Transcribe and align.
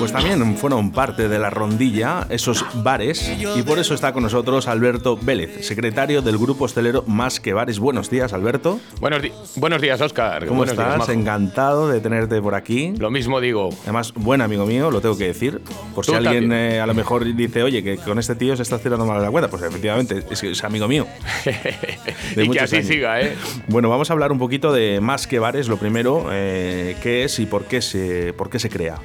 Pues 0.00 0.12
también 0.12 0.56
fueron 0.56 0.92
parte 0.92 1.28
de 1.28 1.38
la 1.38 1.50
rondilla 1.50 2.26
esos 2.30 2.64
bares 2.82 3.30
y 3.54 3.62
por 3.62 3.78
eso 3.78 3.92
está 3.92 4.14
con 4.14 4.22
nosotros 4.22 4.66
Alberto 4.66 5.18
Vélez, 5.20 5.66
secretario 5.66 6.22
del 6.22 6.38
grupo 6.38 6.64
hostelero 6.64 7.04
Más 7.06 7.38
que 7.38 7.52
Bares. 7.52 7.78
Buenos 7.78 8.08
días, 8.08 8.32
Alberto. 8.32 8.80
Buenos, 8.98 9.20
buenos 9.56 9.82
días, 9.82 10.00
Oscar. 10.00 10.46
¿Cómo 10.46 10.64
estás? 10.64 11.06
Encantado 11.10 11.86
de 11.86 12.00
tenerte 12.00 12.40
por 12.40 12.54
aquí. 12.54 12.94
Lo 12.96 13.10
mismo 13.10 13.42
digo. 13.42 13.68
Además, 13.82 14.14
buen 14.14 14.40
amigo 14.40 14.64
mío, 14.64 14.90
lo 14.90 15.02
tengo 15.02 15.18
que 15.18 15.26
decir. 15.26 15.60
Por 15.94 16.06
si 16.06 16.14
alguien 16.14 16.50
eh, 16.50 16.80
a 16.80 16.86
lo 16.86 16.94
mejor 16.94 17.22
dice, 17.36 17.62
oye, 17.62 17.82
que 17.84 17.98
con 17.98 18.18
este 18.18 18.34
tío 18.36 18.56
se 18.56 18.62
está 18.62 18.76
haciendo 18.76 19.04
mal 19.04 19.20
la 19.20 19.30
cuenta, 19.30 19.50
pues 19.50 19.62
efectivamente 19.62 20.24
es, 20.30 20.42
es 20.42 20.64
amigo 20.64 20.88
mío. 20.88 21.06
y 22.36 22.48
que 22.48 22.60
así 22.60 22.82
siga, 22.82 23.20
¿eh? 23.20 23.36
Bueno, 23.68 23.90
vamos 23.90 24.08
a 24.08 24.14
hablar 24.14 24.32
un 24.32 24.38
poquito 24.38 24.72
de 24.72 25.02
Más 25.02 25.26
que 25.26 25.38
Bares. 25.38 25.68
Lo 25.68 25.76
primero, 25.76 26.28
eh, 26.32 26.96
qué 27.02 27.24
es 27.24 27.38
y 27.38 27.44
por 27.44 27.66
qué 27.66 27.82
se, 27.82 28.32
por 28.32 28.48
qué 28.48 28.58
se 28.58 28.70
crea. 28.70 28.96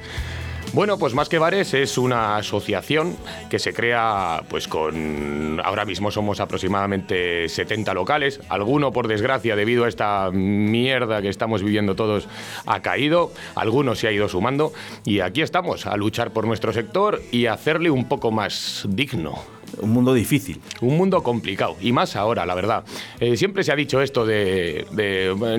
Bueno, 0.72 0.98
pues 0.98 1.14
Más 1.14 1.28
que 1.28 1.38
Bares 1.38 1.72
es 1.72 1.96
una 1.96 2.36
asociación 2.36 3.16
que 3.48 3.58
se 3.58 3.72
crea 3.72 4.42
pues 4.48 4.68
con 4.68 5.60
ahora 5.64 5.86
mismo 5.86 6.10
somos 6.10 6.38
aproximadamente 6.38 7.48
70 7.48 7.94
locales, 7.94 8.40
alguno 8.48 8.92
por 8.92 9.08
desgracia 9.08 9.56
debido 9.56 9.84
a 9.84 9.88
esta 9.88 10.30
mierda 10.32 11.22
que 11.22 11.28
estamos 11.28 11.62
viviendo 11.62 11.96
todos 11.96 12.28
ha 12.66 12.82
caído, 12.82 13.32
algunos 13.54 14.00
se 14.00 14.08
ha 14.08 14.12
ido 14.12 14.28
sumando. 14.28 14.72
Y 15.04 15.20
aquí 15.20 15.40
estamos 15.40 15.86
a 15.86 15.96
luchar 15.96 16.32
por 16.32 16.46
nuestro 16.46 16.72
sector 16.72 17.22
y 17.32 17.46
hacerle 17.46 17.90
un 17.90 18.06
poco 18.06 18.30
más 18.30 18.84
digno 18.88 19.55
un 19.80 19.90
mundo 19.90 20.14
difícil. 20.14 20.60
Un 20.80 20.96
mundo 20.96 21.22
complicado, 21.22 21.76
y 21.80 21.92
más 21.92 22.16
ahora, 22.16 22.46
la 22.46 22.54
verdad. 22.54 22.84
Eh, 23.20 23.36
siempre 23.36 23.64
se 23.64 23.72
ha 23.72 23.76
dicho 23.76 24.00
esto 24.00 24.26
de, 24.26 24.86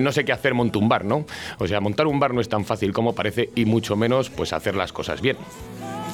no 0.00 0.12
sé 0.12 0.24
qué 0.24 0.32
hacer 0.32 0.54
montar 0.54 0.82
un 0.82 0.88
bar, 0.88 1.04
¿no? 1.04 1.24
O 1.58 1.66
sea, 1.66 1.80
montar 1.80 2.06
un 2.06 2.20
bar 2.20 2.34
no 2.34 2.40
es 2.40 2.48
tan 2.48 2.64
fácil 2.64 2.92
como 2.92 3.14
parece, 3.14 3.50
y 3.54 3.64
mucho 3.64 3.96
menos 3.96 4.30
pues 4.30 4.52
hacer 4.52 4.74
las 4.74 4.92
cosas 4.92 5.20
bien. 5.20 5.36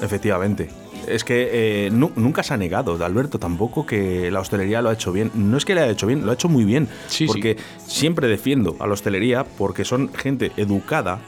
Efectivamente. 0.03 0.69
Es 1.07 1.23
que 1.23 1.51
eh, 1.87 1.91
nunca 1.91 2.43
se 2.43 2.55
ha 2.55 2.57
negado, 2.57 2.97
de 2.97 3.05
Alberto, 3.05 3.39
tampoco 3.39 3.85
que 3.85 4.31
la 4.31 4.41
hostelería 4.41 4.81
lo 4.81 4.89
ha 4.89 4.95
hecho 4.95 5.13
bien. 5.13 5.31
No 5.35 5.59
es 5.59 5.67
que 5.67 5.75
le 5.75 5.83
haya 5.83 5.93
hecho 5.93 6.07
bien, 6.07 6.25
lo 6.25 6.31
ha 6.31 6.35
hecho 6.35 6.49
muy 6.49 6.65
bien. 6.65 6.89
Sí, 7.09 7.27
porque 7.27 7.59
siempre 7.87 8.27
defiendo 8.27 8.77
a 8.81 8.87
la 8.87 8.95
hostelería 8.95 9.45
porque 9.45 9.85
son 9.85 10.13
gente 10.15 10.53
educada, 10.57 11.21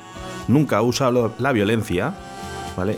nunca 0.49 0.81
usado 0.81 1.35
la 1.39 1.53
violencia 1.53 2.15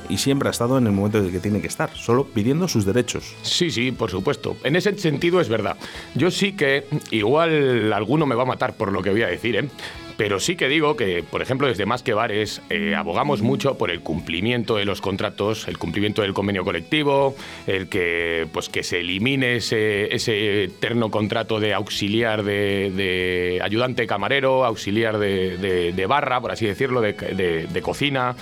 y 0.09 0.19
siempre 0.19 0.49
ha 0.49 0.51
estado 0.51 0.79
en 0.79 0.87
el 0.87 0.93
momento 0.93 1.19
en 1.19 1.27
el 1.27 1.33
que 1.33 1.41
tiene 1.41 1.61
que 1.61 1.67
estar, 1.67 1.91
solo 1.95 2.25
pidiendo 2.25 2.69
sus 2.69 2.85
derechos. 2.85 3.35
Sí, 3.43 3.71
sí, 3.71 3.93
por 3.93 4.11
supuesto. 4.11 4.57
En 4.65 4.77
ese 4.77 4.97
sentido 4.99 5.41
es 5.41 5.49
verdad. 5.49 5.77
Yo 6.15 6.31
sí 6.31 6.53
que, 6.53 6.85
igual 7.11 7.93
alguno 7.93 8.27
me 8.27 8.35
va 8.35 8.43
a 8.43 8.47
matar 8.47 8.77
por 8.77 8.93
lo 8.93 9.03
que 9.03 9.11
voy 9.11 9.23
a 9.23 9.29
decir, 9.29 9.57
¿eh? 9.57 9.69
Pero 10.19 10.41
sí 10.41 10.57
que 10.57 10.67
digo 10.67 10.97
que, 10.97 11.23
por 11.23 11.43
ejemplo, 11.43 11.69
desde 11.69 11.87
Más 11.87 12.03
que 12.03 12.13
Bares 12.13 12.61
eh, 12.71 12.97
abogamos 12.97 13.41
mucho 13.41 13.79
por 13.79 13.89
el 13.89 14.01
cumplimiento 14.01 14.75
de 14.75 14.85
los 14.85 15.01
contratos, 15.01 15.69
el 15.69 15.79
cumplimiento 15.79 16.23
del 16.23 16.35
convenio 16.35 16.65
colectivo, 16.65 17.37
el 17.69 17.89
que, 17.89 18.49
pues, 18.53 18.69
que 18.69 18.83
se 18.83 18.99
elimine 18.99 19.55
ese, 19.55 20.13
ese 20.13 20.65
eterno 20.65 21.13
contrato 21.13 21.61
de 21.61 21.73
auxiliar 21.73 22.43
de, 22.43 23.61
ayudante 23.63 24.09
camarero, 24.09 24.65
auxiliar 24.65 25.19
de, 25.19 26.07
barra, 26.09 26.41
por 26.41 26.51
así 26.51 26.67
decirlo, 26.67 27.01
de, 27.01 27.81
cocina. 27.81 28.35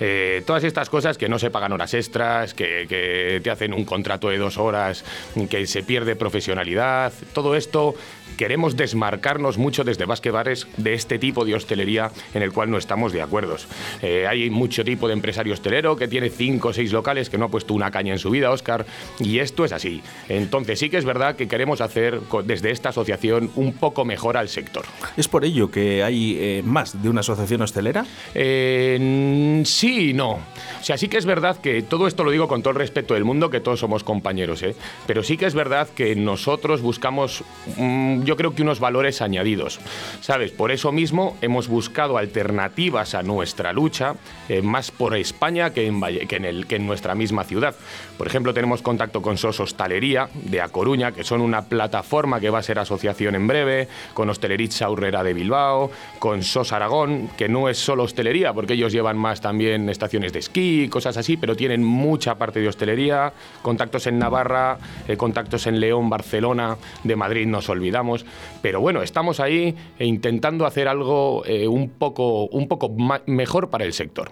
Eh, 0.00 0.42
todas 0.46 0.64
estas 0.64 0.88
cosas 0.88 1.18
que 1.18 1.28
no 1.28 1.38
se 1.38 1.50
pagan 1.50 1.72
horas 1.72 1.94
extras, 1.94 2.54
que, 2.54 2.86
que 2.88 3.40
te 3.42 3.50
hacen 3.50 3.72
un 3.72 3.84
contrato 3.84 4.28
de 4.28 4.38
dos 4.38 4.58
horas, 4.58 5.04
que 5.50 5.66
se 5.66 5.82
pierde 5.82 6.16
profesionalidad, 6.16 7.12
todo 7.32 7.54
esto 7.54 7.94
queremos 8.36 8.76
desmarcarnos 8.76 9.58
mucho 9.58 9.84
desde 9.84 10.04
Basque 10.04 10.30
Bares 10.30 10.66
de 10.76 10.94
este 10.94 11.18
tipo 11.18 11.44
de 11.44 11.54
hostelería 11.54 12.10
en 12.34 12.42
el 12.42 12.52
cual 12.52 12.70
no 12.70 12.78
estamos 12.78 13.12
de 13.12 13.22
acuerdo. 13.22 13.56
Eh, 14.02 14.26
hay 14.26 14.50
mucho 14.50 14.84
tipo 14.84 15.08
de 15.08 15.14
empresario 15.14 15.54
hostelero 15.54 15.96
que 15.96 16.06
tiene 16.06 16.30
cinco 16.30 16.68
o 16.68 16.72
seis 16.72 16.92
locales 16.92 17.30
que 17.30 17.38
no 17.38 17.46
ha 17.46 17.48
puesto 17.48 17.74
una 17.74 17.90
caña 17.90 18.12
en 18.12 18.18
su 18.18 18.30
vida, 18.30 18.50
Oscar, 18.50 18.86
y 19.18 19.38
esto 19.38 19.64
es 19.64 19.72
así. 19.72 20.02
Entonces 20.28 20.78
sí 20.78 20.90
que 20.90 20.98
es 20.98 21.04
verdad 21.04 21.36
que 21.36 21.48
queremos 21.48 21.80
hacer 21.80 22.20
desde 22.44 22.70
esta 22.70 22.90
asociación 22.90 23.50
un 23.56 23.72
poco 23.72 24.04
mejor 24.04 24.36
al 24.36 24.48
sector. 24.48 24.84
¿Es 25.16 25.26
por 25.26 25.44
ello 25.44 25.70
que 25.70 26.02
hay 26.02 26.36
eh, 26.38 26.62
más 26.64 27.02
de 27.02 27.08
una 27.08 27.20
asociación 27.20 27.62
hostelera? 27.62 28.06
Eh, 28.34 29.62
sí 29.64 29.87
y 29.88 30.12
no. 30.12 30.30
O 30.32 30.82
sea, 30.82 30.96
sí 30.96 31.08
que 31.08 31.16
es 31.16 31.26
verdad 31.26 31.56
que 31.56 31.82
todo 31.82 32.06
esto 32.06 32.24
lo 32.24 32.30
digo 32.30 32.48
con 32.48 32.62
todo 32.62 32.70
el 32.70 32.76
respeto 32.76 33.14
del 33.14 33.24
mundo, 33.24 33.50
que 33.50 33.60
todos 33.60 33.80
somos 33.80 34.04
compañeros, 34.04 34.62
¿eh? 34.62 34.74
pero 35.06 35.22
sí 35.22 35.36
que 35.36 35.46
es 35.46 35.54
verdad 35.54 35.88
que 35.88 36.14
nosotros 36.14 36.82
buscamos... 36.82 37.42
Mm, 37.76 38.22
yo 38.22 38.36
creo 38.36 38.54
que 38.54 38.62
unos 38.62 38.80
valores 38.80 39.22
añadidos. 39.22 39.80
¿Sabes? 40.20 40.52
Por 40.52 40.70
eso 40.70 40.92
mismo 40.92 41.36
hemos 41.40 41.68
buscado 41.68 42.18
alternativas 42.18 43.14
a 43.14 43.22
nuestra 43.22 43.72
lucha, 43.72 44.14
eh, 44.48 44.62
más 44.62 44.90
por 44.90 45.16
España 45.16 45.72
que 45.72 45.86
en, 45.86 46.44
el, 46.44 46.66
que 46.66 46.76
en 46.76 46.86
nuestra 46.86 47.14
misma 47.14 47.44
ciudad. 47.44 47.74
Por 48.16 48.26
ejemplo, 48.26 48.54
tenemos 48.54 48.82
contacto 48.82 49.22
con 49.22 49.38
SOS 49.38 49.60
Hostalería 49.60 50.28
de 50.34 50.60
A 50.60 50.68
Coruña, 50.68 51.12
que 51.12 51.24
son 51.24 51.40
una 51.40 51.62
plataforma 51.62 52.40
que 52.40 52.50
va 52.50 52.58
a 52.58 52.62
ser 52.62 52.78
asociación 52.78 53.34
en 53.34 53.46
breve, 53.46 53.88
con 54.14 54.28
Hosteleritza 54.28 54.90
Urrera 54.90 55.22
de 55.22 55.34
Bilbao, 55.34 55.90
con 56.18 56.42
SOS 56.42 56.72
Aragón, 56.72 57.28
que 57.36 57.48
no 57.48 57.68
es 57.68 57.78
solo 57.78 58.02
hostelería, 58.02 58.52
porque 58.52 58.74
ellos 58.74 58.92
llevan 58.92 59.16
más 59.16 59.40
también 59.40 59.77
estaciones 59.88 60.32
de 60.32 60.38
esquí, 60.38 60.88
cosas 60.88 61.16
así, 61.16 61.36
pero 61.36 61.56
tienen 61.56 61.84
mucha 61.84 62.36
parte 62.36 62.60
de 62.60 62.68
hostelería, 62.68 63.32
contactos 63.62 64.06
en 64.06 64.18
Navarra, 64.18 64.78
eh, 65.06 65.16
contactos 65.16 65.66
en 65.66 65.80
León, 65.80 66.08
Barcelona, 66.08 66.76
de 67.04 67.16
Madrid 67.16 67.46
nos 67.46 67.68
olvidamos. 67.68 68.24
Pero 68.62 68.80
bueno, 68.80 69.02
estamos 69.02 69.40
ahí 69.40 69.76
intentando 69.98 70.66
hacer 70.66 70.88
algo 70.88 71.44
eh, 71.46 71.68
un 71.68 71.90
poco, 71.90 72.46
un 72.46 72.68
poco 72.68 72.94
mejor 73.26 73.70
para 73.70 73.84
el 73.84 73.92
sector. 73.92 74.30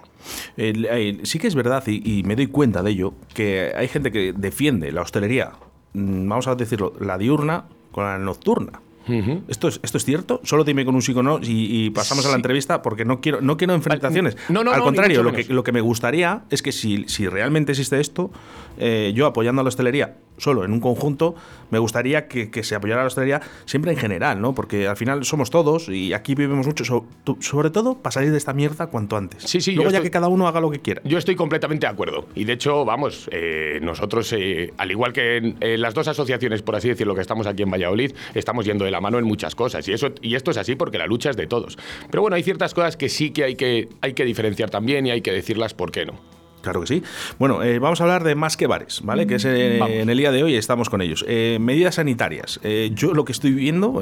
sí 0.56 1.38
que 1.38 1.46
es 1.46 1.54
verdad, 1.54 1.84
y, 1.86 2.22
me 2.24 2.36
doy 2.36 2.46
cuenta 2.46 2.82
de 2.82 2.90
ello, 2.90 3.14
que 3.34 3.72
hay 3.76 3.88
gente 3.88 4.10
que 4.10 4.32
defiende 4.32 4.90
la 4.92 5.02
hostelería, 5.02 5.52
mm, 5.92 6.28
vamos 6.28 6.46
a 6.46 6.54
decirlo, 6.54 6.92
la 7.00 7.18
diurna 7.18 7.64
con 7.92 8.04
la 8.04 8.18
nocturna. 8.18 8.80
¿Esto, 9.48 9.68
es, 9.68 9.80
¿Esto 9.82 9.98
es 9.98 10.04
cierto? 10.04 10.40
Solo 10.42 10.64
dime 10.64 10.84
con 10.84 10.94
un 10.94 11.02
sí 11.02 11.12
o 11.14 11.22
no 11.22 11.38
y, 11.42 11.90
pasamos 11.90 12.26
a 12.26 12.30
la 12.30 12.36
entrevista 12.36 12.82
porque 12.82 13.04
no 13.04 13.20
quiero, 13.20 13.40
no 13.40 13.56
quiero 13.56 13.74
enfrentaciones. 13.74 14.36
No, 14.48 14.64
no, 14.64 14.72
Al 14.72 14.82
contrario, 14.82 15.22
lo 15.22 15.32
que, 15.32 15.44
lo 15.44 15.62
que 15.62 15.72
me 15.72 15.80
gustaría 15.80 16.42
es 16.50 16.62
que 16.62 16.72
si, 16.72 17.04
si 17.08 17.28
realmente 17.28 17.72
existe 17.72 18.00
esto, 18.00 18.30
eh, 18.78 19.12
yo 19.14 19.26
apoyando 19.26 19.60
a 19.60 19.64
la 19.64 19.68
hostelería 19.68 20.16
solo, 20.38 20.64
en 20.64 20.72
un 20.72 20.80
conjunto, 20.80 21.34
me 21.70 21.78
gustaría 21.78 22.28
que, 22.28 22.50
se 22.62 22.74
apoyara 22.74 23.02
la 23.02 23.06
hostelería 23.06 23.40
siempre 23.64 23.92
en 23.92 23.98
general, 23.98 24.40
¿no? 24.40 24.54
Porque 24.54 24.86
al 24.86 24.96
final 24.96 25.24
somos 25.24 25.50
todos 25.50 25.88
y 25.88 26.12
aquí 26.12 26.34
vivimos 26.34 26.66
mucho, 26.66 26.84
sobre 27.40 27.70
todo 27.70 27.98
para 27.98 28.12
salir 28.12 28.30
de 28.30 28.38
esta 28.38 28.52
mierda 28.52 28.86
cuanto 28.88 29.16
antes. 29.16 29.42
Sí, 29.42 29.60
sí, 29.60 29.74
Luego 29.74 29.90
ya 29.90 30.02
que 30.02 30.10
cada 30.10 30.28
uno 30.28 30.48
haga 30.48 30.60
lo 30.60 30.70
que 30.70 30.80
quiera. 30.80 31.02
Yo 31.04 31.18
estoy 31.18 31.36
completamente 31.36 31.86
de 31.86 31.92
acuerdo. 31.92 32.26
Y 32.34 32.44
de 32.44 32.54
hecho, 32.54 32.84
vamos, 32.84 33.28
eh, 33.32 33.78
nosotros, 33.82 34.32
eh, 34.32 34.72
al 34.78 34.90
igual 34.90 35.12
que 35.12 35.36
en, 35.36 35.80
las 35.80 35.94
dos 35.94 36.08
asociaciones, 36.08 36.62
por 36.62 36.76
así 36.76 36.88
decirlo, 36.88 37.14
que 37.14 37.20
estamos 37.20 37.46
aquí 37.46 37.62
en 37.62 37.70
Valladolid, 37.70 38.12
estamos 38.34 38.64
yendo 38.64 38.84
de 38.84 38.90
la 38.90 39.00
mano 39.00 39.18
en 39.18 39.24
muchas 39.24 39.54
cosas. 39.54 39.86
Y, 39.88 39.92
eso, 39.92 40.08
y 40.22 40.34
esto 40.34 40.50
es 40.50 40.56
así 40.56 40.76
porque 40.76 40.98
la 40.98 41.06
lucha 41.06 41.30
es 41.30 41.36
de 41.36 41.46
todos. 41.46 41.76
Pero 42.10 42.22
bueno, 42.22 42.36
hay 42.36 42.42
ciertas 42.42 42.74
cosas 42.74 42.96
que 42.96 43.08
sí 43.08 43.30
que 43.30 43.44
hay 43.44 43.56
que, 43.56 43.88
hay 44.00 44.14
que 44.14 44.24
diferenciar 44.24 44.70
también 44.70 45.06
y 45.06 45.10
hay 45.10 45.20
que 45.20 45.32
decirlas 45.32 45.74
por 45.74 45.90
qué 45.90 46.06
no. 46.06 46.36
Claro 46.66 46.80
que 46.80 46.88
sí. 46.88 47.04
Bueno, 47.38 47.62
eh, 47.62 47.78
vamos 47.78 48.00
a 48.00 48.04
hablar 48.04 48.24
de 48.24 48.34
más 48.34 48.56
que 48.56 48.66
bares, 48.66 49.00
¿vale? 49.04 49.28
Que 49.28 49.36
es 49.36 49.44
eh, 49.44 49.78
en 49.78 50.10
el 50.10 50.18
día 50.18 50.32
de 50.32 50.42
hoy 50.42 50.56
estamos 50.56 50.90
con 50.90 51.00
ellos. 51.00 51.24
Eh, 51.28 51.58
medidas 51.60 51.94
sanitarias. 51.94 52.58
yo 52.90 53.14
lo 53.14 53.24
que 53.24 53.30
estoy 53.30 53.52
viendo 53.52 54.00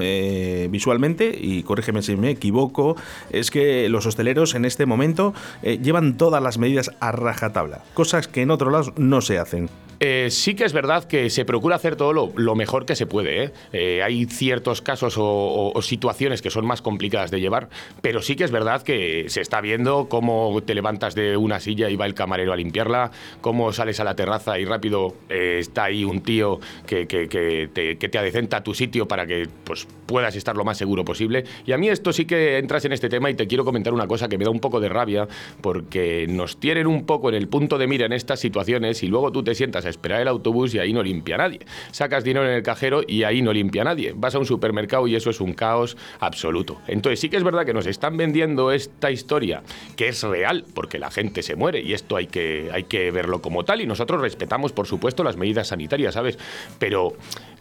visualmente, 0.70 1.36
y 1.38 1.62
corrígeme 1.62 2.00
si 2.00 2.16
me 2.16 2.30
equivoco, 2.30 2.96
es 3.28 3.50
que 3.50 3.90
los 3.90 4.06
hosteleros 4.06 4.54
en 4.54 4.64
este 4.64 4.86
momento 4.86 5.34
llevan 5.62 6.16
todas 6.16 6.42
las 6.42 6.56
medidas 6.56 6.90
a 7.00 7.12
rajatabla, 7.12 7.82
cosas 7.92 8.28
que 8.28 8.40
en 8.40 8.50
otros 8.50 8.72
lados 8.72 8.92
no 8.96 9.20
se 9.20 9.38
hacen. 9.38 9.68
Eh, 10.06 10.30
sí 10.30 10.54
que 10.54 10.64
es 10.64 10.74
verdad 10.74 11.04
que 11.04 11.30
se 11.30 11.46
procura 11.46 11.76
hacer 11.76 11.96
todo 11.96 12.12
lo, 12.12 12.54
mejor 12.54 12.84
que 12.84 12.94
se 12.94 13.06
puede. 13.06 13.44
¿eh? 13.44 13.52
Eh, 13.72 14.02
hay 14.02 14.26
ciertos 14.26 14.82
casos 14.82 15.14
o, 15.16 15.72
situaciones 15.80 16.42
que 16.42 16.50
son 16.50 16.66
más 16.66 16.82
complicadas 16.82 17.30
de 17.30 17.40
llevar, 17.40 17.70
pero 18.02 18.20
sí 18.20 18.36
que 18.36 18.44
es 18.44 18.50
verdad 18.50 18.82
que 18.82 19.24
se 19.28 19.40
está 19.40 19.62
viendo 19.62 20.10
cómo 20.10 20.60
te 20.62 20.74
levantas 20.74 21.14
de 21.14 21.38
una 21.38 21.58
silla 21.58 21.88
y 21.88 21.96
va 21.96 22.04
el 22.04 22.12
camarero 22.12 22.52
a 22.52 22.56
limpiarla, 22.56 23.12
cómo 23.40 23.72
sales 23.72 23.98
a 23.98 24.04
la 24.04 24.14
terraza 24.14 24.58
y 24.58 24.66
rápido 24.66 25.14
está 25.30 25.84
ahí 25.84 26.04
un 26.04 26.20
tío 26.20 26.60
que, 26.86 27.06
te, 27.06 28.18
adecenta 28.18 28.58
a 28.58 28.62
tu 28.62 28.74
sitio 28.74 29.08
para 29.08 29.26
que 29.26 29.48
pues, 29.64 29.88
puedas 30.04 30.36
estar 30.36 30.54
lo 30.54 30.64
más 30.64 30.76
seguro 30.76 31.02
posible. 31.02 31.44
Y 31.64 31.72
a 31.72 31.78
mí 31.78 31.88
esto 31.88 32.12
sí 32.12 32.26
que 32.26 32.58
entras 32.58 32.84
en 32.84 32.92
este 32.92 33.08
tema 33.08 33.30
y 33.30 33.34
te 33.34 33.46
quiero 33.46 33.64
comentar 33.64 33.94
una 33.94 34.06
cosa 34.06 34.28
que 34.28 34.36
me 34.36 34.44
da 34.44 34.50
un 34.50 34.60
poco 34.60 34.80
de 34.80 34.90
rabia 34.90 35.26
porque 35.62 36.26
nos 36.28 36.58
tienen 36.58 36.86
un 36.86 37.06
poco 37.06 37.30
en 37.30 37.36
el 37.36 37.48
punto 37.48 37.78
de 37.78 37.86
mira 37.86 38.04
en 38.04 38.12
estas 38.12 38.40
situaciones 38.40 39.02
y 39.02 39.06
luego 39.06 39.32
tú 39.32 39.42
te 39.42 39.54
sientas 39.54 39.86
a 39.86 39.93
esperar 39.94 40.20
el 40.20 40.28
autobús 40.28 40.74
y 40.74 40.78
ahí 40.78 40.92
no 40.92 41.02
limpia 41.02 41.36
nadie. 41.36 41.60
Sacas 41.90 42.24
dinero 42.24 42.46
en 42.46 42.54
el 42.54 42.62
cajero 42.62 43.02
y 43.06 43.22
ahí 43.22 43.42
no 43.42 43.52
limpia 43.52 43.84
nadie. 43.84 44.12
Vas 44.14 44.34
a 44.34 44.38
un 44.38 44.46
supermercado 44.46 45.06
y 45.06 45.16
eso 45.16 45.30
es 45.30 45.40
un 45.40 45.54
caos 45.54 45.96
absoluto. 46.20 46.80
Entonces 46.86 47.20
sí 47.20 47.28
que 47.28 47.36
es 47.36 47.44
verdad 47.44 47.64
que 47.64 47.72
nos 47.72 47.86
están 47.86 48.16
vendiendo 48.16 48.72
esta 48.72 49.10
historia, 49.10 49.62
que 49.96 50.08
es 50.08 50.22
real, 50.22 50.64
porque 50.74 50.98
la 50.98 51.10
gente 51.10 51.42
se 51.42 51.56
muere 51.56 51.80
y 51.80 51.92
esto 51.92 52.16
hay 52.16 52.26
que, 52.26 52.70
hay 52.72 52.84
que 52.84 53.10
verlo 53.10 53.40
como 53.40 53.64
tal 53.64 53.80
y 53.80 53.86
nosotros 53.86 54.20
respetamos, 54.20 54.72
por 54.72 54.86
supuesto, 54.86 55.24
las 55.24 55.36
medidas 55.36 55.68
sanitarias, 55.68 56.14
¿sabes? 56.14 56.38
Pero 56.78 57.14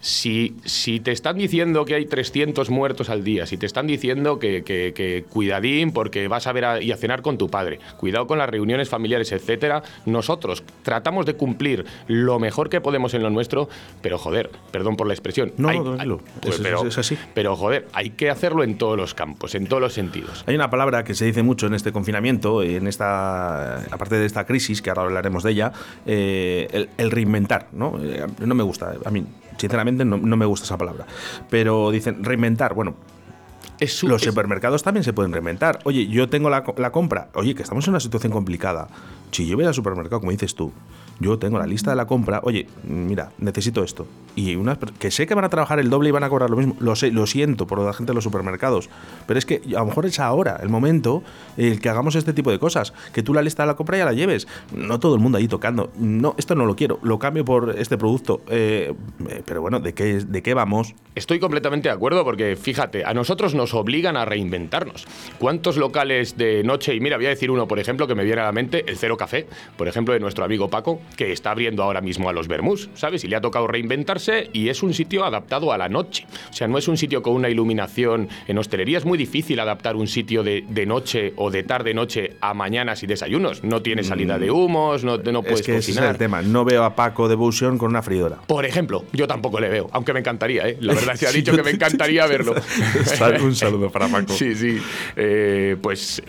si, 0.04 0.56
si 0.66 1.00
te 1.00 1.12
están 1.12 1.38
diciendo 1.38 1.86
que 1.86 1.96
hay 1.96 2.06
300 2.06 2.70
muertos 2.70 3.10
al 3.10 3.24
día, 3.24 3.46
si 3.46 3.58
te 3.58 3.66
están 3.66 3.88
diciendo 3.88 4.38
que, 4.38 5.26
cuidadín 5.30 5.92
porque 5.92 6.28
vas 6.28 6.46
a 6.48 6.52
ver 6.52 6.84
y 6.84 6.92
a 6.92 6.98
cenar 6.98 7.22
con 7.22 7.38
tu 7.38 7.50
padre, 7.50 7.80
cuidado 7.98 8.28
con 8.28 8.38
las 8.38 8.50
reuniones 8.50 8.90
familiares, 8.90 9.32
etcétera, 9.32 9.82
nosotros 10.06 10.64
tratamos 10.84 11.26
de 11.26 11.36
cumplir 11.36 11.86
lo 12.14 12.40
mejor 12.40 12.70
que 12.70 12.82
podemos 12.82 13.14
en 13.14 13.24
lo 13.24 13.30
nuestro, 13.30 13.70
pero 14.02 14.18
joder, 14.18 14.52
perdón 14.72 14.96
por 14.96 15.08
la 15.08 15.14
expresión. 15.14 15.54
No, 15.58 15.72
no, 15.72 16.20
pues, 16.42 16.60
pero, 16.60 16.86
es 16.86 16.98
así. 16.98 17.18
Pero 17.34 17.56
joder, 17.56 17.88
hay 17.94 18.12
que 18.12 18.30
hacerlo 18.30 18.64
en 18.64 18.78
todos 18.78 18.98
los 18.98 19.14
campos, 19.14 19.56
en 19.56 19.68
todos 19.68 19.82
los 19.82 19.94
sentidos. 19.94 20.44
Hay 20.48 20.56
una 20.56 20.70
palabra 20.70 21.04
que 21.04 21.16
se 21.16 21.26
dice 21.26 21.44
mucho 21.44 21.68
en 21.68 21.74
este 21.74 21.92
confinamiento, 21.92 22.64
en 22.64 22.88
esta, 22.88 23.80
aparte 23.92 24.16
de 24.16 24.26
esta 24.26 24.46
crisis, 24.46 24.82
que 24.82 24.90
ahora 24.90 25.04
hablaremos 25.04 25.44
de 25.44 25.52
ella, 25.52 25.72
eh, 26.06 26.88
el, 26.98 27.12
reinventar, 27.12 27.68
¿no? 27.72 28.00
Eh, 28.02 28.26
no 28.40 28.56
me 28.56 28.64
gusta, 28.64 28.94
a 29.04 29.12
mí, 29.12 29.26
sinceramente, 29.58 30.06
no, 30.06 30.18
me 30.18 30.46
gusta 30.46 30.66
esa 30.66 30.78
palabra. 30.78 31.06
Pero 31.50 31.92
dicen 31.92 32.24
reinventar, 32.24 32.74
bueno, 32.74 32.96
los 34.04 34.22
supermercados 34.22 34.84
también 34.84 35.04
se 35.04 35.14
pueden 35.14 35.34
reinventar. 35.34 35.80
Oye, 35.84 36.08
yo 36.08 36.30
tengo 36.30 36.50
la, 36.50 36.64
la, 36.78 36.92
compra. 36.92 37.30
Oye, 37.34 37.56
que 37.56 37.64
estamos 37.64 37.86
en 37.88 37.92
una 37.92 38.00
situación 38.00 38.32
complicada. 38.32 38.88
Si 39.32 39.48
yo 39.48 39.58
voy 39.58 39.66
al 39.66 39.74
supermercado, 39.74 40.20
como 40.20 40.32
dices 40.32 40.56
tú, 40.56 40.72
yo 41.24 41.40
tengo 41.40 41.58
la 41.58 41.66
lista 41.66 41.90
de 41.92 41.96
la 41.96 42.06
compra, 42.06 42.42
oye, 42.44 42.68
mira, 42.84 43.32
necesito 43.38 43.84
esto. 43.84 44.06
Y 44.36 44.56
unas 44.56 44.78
que 45.00 45.12
sé 45.12 45.28
que 45.28 45.36
van 45.36 45.46
a 45.46 45.50
trabajar 45.50 45.80
el 45.80 45.90
doble 45.90 46.10
y 46.10 46.12
van 46.12 46.24
a 46.24 46.30
cobrar 46.30 46.50
lo 46.50 46.58
mismo, 46.58 46.76
lo 46.80 46.96
sé, 46.96 47.12
lo 47.12 47.26
siento 47.28 47.68
por 47.68 47.80
la 47.80 47.94
gente 47.94 48.12
de 48.12 48.16
los 48.16 48.24
supermercados, 48.24 48.90
pero 49.28 49.38
es 49.38 49.46
que 49.46 49.62
a 49.68 49.80
lo 49.80 49.86
mejor 49.86 50.06
es 50.06 50.20
ahora 50.20 50.60
el 50.62 50.70
momento 50.70 51.24
el 51.58 51.80
que 51.80 51.90
hagamos 51.90 52.16
este 52.16 52.34
tipo 52.34 52.52
de 52.52 52.60
cosas, 52.60 52.94
que 53.14 53.24
tú 53.24 53.34
la 53.34 53.42
lista 53.42 53.64
de 53.64 53.68
la 53.68 53.76
compra 53.76 53.98
ya 53.98 54.06
la 54.06 54.14
lleves, 54.14 54.48
no 54.76 55.00
todo 55.00 55.16
el 55.16 55.22
mundo 55.22 55.38
ahí 55.38 55.48
tocando, 55.48 55.92
no, 55.98 56.36
esto 56.38 56.56
no 56.56 56.66
lo 56.66 56.76
quiero, 56.76 57.00
lo 57.04 57.20
cambio 57.20 57.46
por 57.46 57.76
este 57.78 57.98
producto, 57.98 58.42
eh, 58.50 58.94
pero 59.46 59.62
bueno, 59.62 59.80
¿de 59.80 59.94
qué, 59.94 60.16
¿de 60.26 60.42
qué 60.42 60.54
vamos? 60.54 60.96
Estoy 61.16 61.40
completamente 61.40 61.90
de 61.90 61.96
acuerdo 61.96 62.24
porque 62.24 62.56
fíjate, 62.56 63.06
a 63.06 63.14
nosotros 63.14 63.54
nos 63.54 63.74
obligan 63.74 64.18
a 64.18 64.26
reinventarnos. 64.26 65.06
¿Cuántos 65.40 65.78
locales 65.78 66.38
de 66.38 66.64
noche, 66.64 66.96
y 66.96 67.00
mira, 67.00 67.18
voy 67.18 67.28
a 67.28 67.30
decir 67.30 67.52
uno, 67.52 67.68
por 67.68 67.80
ejemplo, 67.80 68.08
que 68.08 68.16
me 68.16 68.24
viene 68.24 68.42
a 68.42 68.46
la 68.46 68.52
mente, 68.52 68.84
el 68.88 68.98
Cero 68.98 69.18
Café, 69.18 69.48
por 69.78 69.88
ejemplo, 69.88 70.14
de 70.14 70.20
nuestro 70.20 70.44
amigo 70.44 70.70
Paco, 70.70 71.00
que 71.16 71.32
está 71.32 71.52
abriendo 71.52 71.84
ahora 71.84 72.02
mismo 72.02 72.30
a 72.30 72.34
los 72.34 72.48
Bermús, 72.48 72.90
¿sabes? 72.94 73.24
Y 73.24 73.28
le 73.28 73.36
ha 73.36 73.42
tocado 73.42 73.68
reinventarse 73.68 74.50
y 74.54 74.70
es 74.70 74.84
un 74.84 74.94
sitio 74.94 75.26
adaptado 75.26 75.72
a 75.72 75.78
la 75.78 75.90
noche. 75.90 76.26
O 76.50 76.54
sea, 76.54 76.68
no 76.68 76.78
es 76.78 76.88
un 76.88 76.98
sitio 76.98 77.22
con 77.22 77.34
una 77.34 77.50
iluminación. 77.50 78.30
En 78.48 78.58
hostelería 78.58 78.98
es 78.98 79.06
muy 79.06 79.18
difícil 79.18 79.60
adaptar 79.60 79.96
un 79.96 80.08
sitio 80.08 80.44
de, 80.44 80.64
noche 80.86 81.34
o 81.38 81.50
de 81.50 81.64
tarde-noche 81.64 82.36
a 82.42 82.54
mañanas 82.54 83.04
y 83.04 83.08
desayunos. 83.08 83.64
No 83.64 83.82
tiene 83.82 84.04
salida 84.04 84.38
de 84.38 84.52
humos, 84.52 85.04
no, 85.04 85.18
no 85.18 85.42
puedes 85.42 85.62
es 85.62 85.66
que 85.66 85.76
cocinar. 85.76 86.04
Ese 86.04 86.10
es 86.10 86.12
el 86.12 86.18
tema. 86.18 86.42
No 86.42 86.66
veo 86.66 86.84
a 86.84 86.96
Paco 86.96 87.30
de 87.30 87.36
Busion 87.36 87.78
con 87.78 87.90
una 87.90 88.02
freidora. 88.02 88.38
Por 88.48 88.66
ejemplo, 88.66 89.06
yo 89.14 89.28
tampoco 89.28 89.60
le 89.60 89.70
veo, 89.70 89.90
aunque 89.94 90.14
me 90.14 90.20
encantaría, 90.20 90.68
¿eh? 90.68 90.78
La 90.82 90.94
verdad 90.94 91.16
se 91.16 91.28
ha 91.28 91.32
dicho 91.32 91.56
que 91.56 91.64
me 91.64 91.72
encantaría 91.72 92.26
verlo. 92.28 92.54
un 93.42 93.56
saludo 93.56 93.90
para 93.90 94.08
Paco. 94.08 94.34
Sí, 94.34 94.56
sí. 94.56 94.78
Eh, 95.16 95.78
pues 95.82 96.22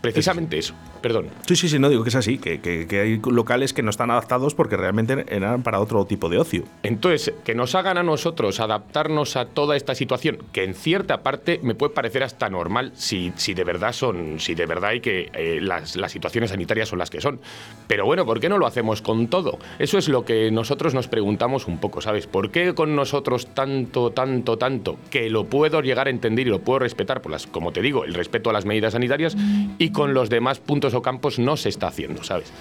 precisamente 0.00 0.58
eso. 0.58 0.74
Perdón. 1.02 1.26
Sí, 1.46 1.56
sí, 1.56 1.68
sí, 1.68 1.78
no 1.78 1.88
digo 1.88 2.02
que 2.02 2.10
es 2.10 2.14
así, 2.14 2.38
que, 2.38 2.60
que 2.60 3.00
hay 3.00 3.20
locales 3.30 3.72
que 3.72 3.82
no 3.82 3.90
están 3.90 4.09
adaptados 4.10 4.54
porque 4.54 4.76
realmente 4.76 5.24
eran 5.28 5.62
para 5.62 5.80
otro 5.80 6.04
tipo 6.04 6.28
de 6.28 6.38
ocio. 6.38 6.64
Entonces, 6.82 7.32
que 7.44 7.54
nos 7.54 7.74
hagan 7.74 7.98
a 7.98 8.02
nosotros 8.02 8.60
adaptarnos 8.60 9.36
a 9.36 9.46
toda 9.46 9.76
esta 9.76 9.94
situación, 9.94 10.38
que 10.52 10.64
en 10.64 10.74
cierta 10.74 11.22
parte 11.22 11.60
me 11.62 11.74
puede 11.74 11.94
parecer 11.94 12.22
hasta 12.22 12.48
normal 12.48 12.92
si, 12.94 13.32
si 13.36 13.54
de 13.54 13.64
verdad 13.64 13.92
son, 13.92 14.40
si 14.40 14.54
de 14.54 14.66
verdad 14.66 14.90
hay 14.90 15.00
que 15.00 15.30
eh, 15.34 15.60
las, 15.60 15.96
las 15.96 16.12
situaciones 16.12 16.50
sanitarias 16.50 16.88
son 16.88 16.98
las 16.98 17.10
que 17.10 17.20
son. 17.20 17.40
Pero 17.86 18.04
bueno, 18.04 18.24
¿por 18.24 18.40
qué 18.40 18.48
no 18.48 18.58
lo 18.58 18.66
hacemos 18.66 19.02
con 19.02 19.28
todo? 19.28 19.58
Eso 19.78 19.98
es 19.98 20.08
lo 20.08 20.24
que 20.24 20.50
nosotros 20.50 20.94
nos 20.94 21.08
preguntamos 21.08 21.66
un 21.66 21.78
poco, 21.78 22.00
¿sabes? 22.00 22.26
¿Por 22.26 22.50
qué 22.50 22.74
con 22.74 22.94
nosotros 22.94 23.48
tanto, 23.54 24.10
tanto, 24.10 24.58
tanto? 24.58 24.96
Que 25.10 25.30
lo 25.30 25.44
puedo 25.44 25.80
llegar 25.80 26.06
a 26.06 26.10
entender 26.10 26.46
y 26.46 26.50
lo 26.50 26.60
puedo 26.60 26.80
respetar 26.80 27.22
por 27.22 27.32
las, 27.32 27.46
como 27.46 27.72
te 27.72 27.82
digo, 27.82 28.04
el 28.04 28.14
respeto 28.14 28.50
a 28.50 28.52
las 28.52 28.64
medidas 28.64 28.92
sanitarias 28.92 29.36
y 29.78 29.90
con 29.90 30.14
los 30.14 30.30
demás 30.30 30.58
puntos 30.58 30.94
o 30.94 31.02
campos 31.02 31.38
no 31.38 31.56
se 31.56 31.68
está 31.68 31.88
haciendo, 31.88 32.22
¿sabes? 32.22 32.52